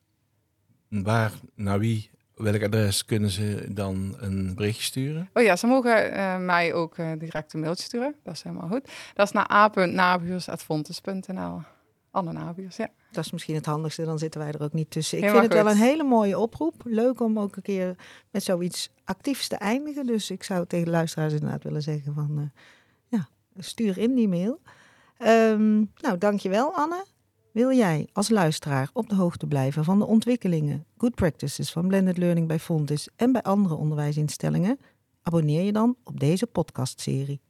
waar, 0.88 1.32
naar 1.54 1.78
wie 1.78 2.10
welk 2.38 2.62
adres 2.62 3.04
kunnen 3.04 3.30
ze 3.30 3.66
dan 3.68 4.16
een 4.18 4.54
berichtje 4.54 4.82
sturen? 4.82 5.30
Oh 5.32 5.42
ja, 5.42 5.56
ze 5.56 5.66
mogen 5.66 6.12
uh, 6.12 6.38
mij 6.38 6.74
ook 6.74 6.98
uh, 6.98 7.12
direct 7.18 7.52
een 7.52 7.60
mailtje 7.60 7.84
sturen. 7.84 8.14
Dat 8.22 8.34
is 8.34 8.42
helemaal 8.42 8.68
goed. 8.68 8.90
Dat 9.14 9.26
is 9.26 9.32
naar 9.32 9.50
a.nabuurs.fontes.nl. 9.52 11.60
Anne 12.10 12.32
Nabuurs, 12.32 12.76
ja. 12.76 12.88
Dat 13.10 13.24
is 13.24 13.30
misschien 13.30 13.54
het 13.54 13.66
handigste, 13.66 14.04
dan 14.04 14.18
zitten 14.18 14.40
wij 14.40 14.52
er 14.52 14.62
ook 14.62 14.72
niet 14.72 14.90
tussen. 14.90 15.18
Ik 15.18 15.30
vind 15.30 15.42
het 15.42 15.52
wel 15.52 15.70
een 15.70 15.76
hele 15.76 16.04
mooie 16.04 16.38
oproep. 16.38 16.74
Leuk 16.84 17.20
om 17.20 17.38
ook 17.38 17.56
een 17.56 17.62
keer 17.62 17.96
met 18.30 18.42
zoiets 18.42 18.90
actiefs 19.04 19.48
te 19.48 19.56
eindigen. 19.56 20.06
Dus 20.06 20.30
ik 20.30 20.42
zou 20.42 20.66
tegen 20.66 20.84
de 20.84 20.90
luisteraars 20.90 21.32
inderdaad 21.32 21.62
willen 21.62 21.82
zeggen 21.82 22.14
van... 22.14 22.38
Uh, 22.38 22.44
ja, 23.06 23.28
stuur 23.58 23.98
in 23.98 24.14
die 24.14 24.28
mail. 24.28 24.60
Um, 25.18 25.92
nou, 25.96 26.18
dankjewel 26.18 26.74
Anne. 26.74 27.04
Wil 27.58 27.72
jij 27.72 28.08
als 28.12 28.28
luisteraar 28.28 28.90
op 28.92 29.08
de 29.08 29.14
hoogte 29.14 29.46
blijven 29.46 29.84
van 29.84 29.98
de 29.98 30.06
ontwikkelingen, 30.06 30.84
good 30.96 31.14
practices 31.14 31.72
van 31.72 31.88
blended 31.88 32.18
learning 32.18 32.48
bij 32.48 32.58
Fontis 32.58 33.08
en 33.16 33.32
bij 33.32 33.42
andere 33.42 33.74
onderwijsinstellingen? 33.74 34.78
Abonneer 35.22 35.62
je 35.62 35.72
dan 35.72 35.96
op 36.04 36.20
deze 36.20 36.46
podcastserie. 36.46 37.40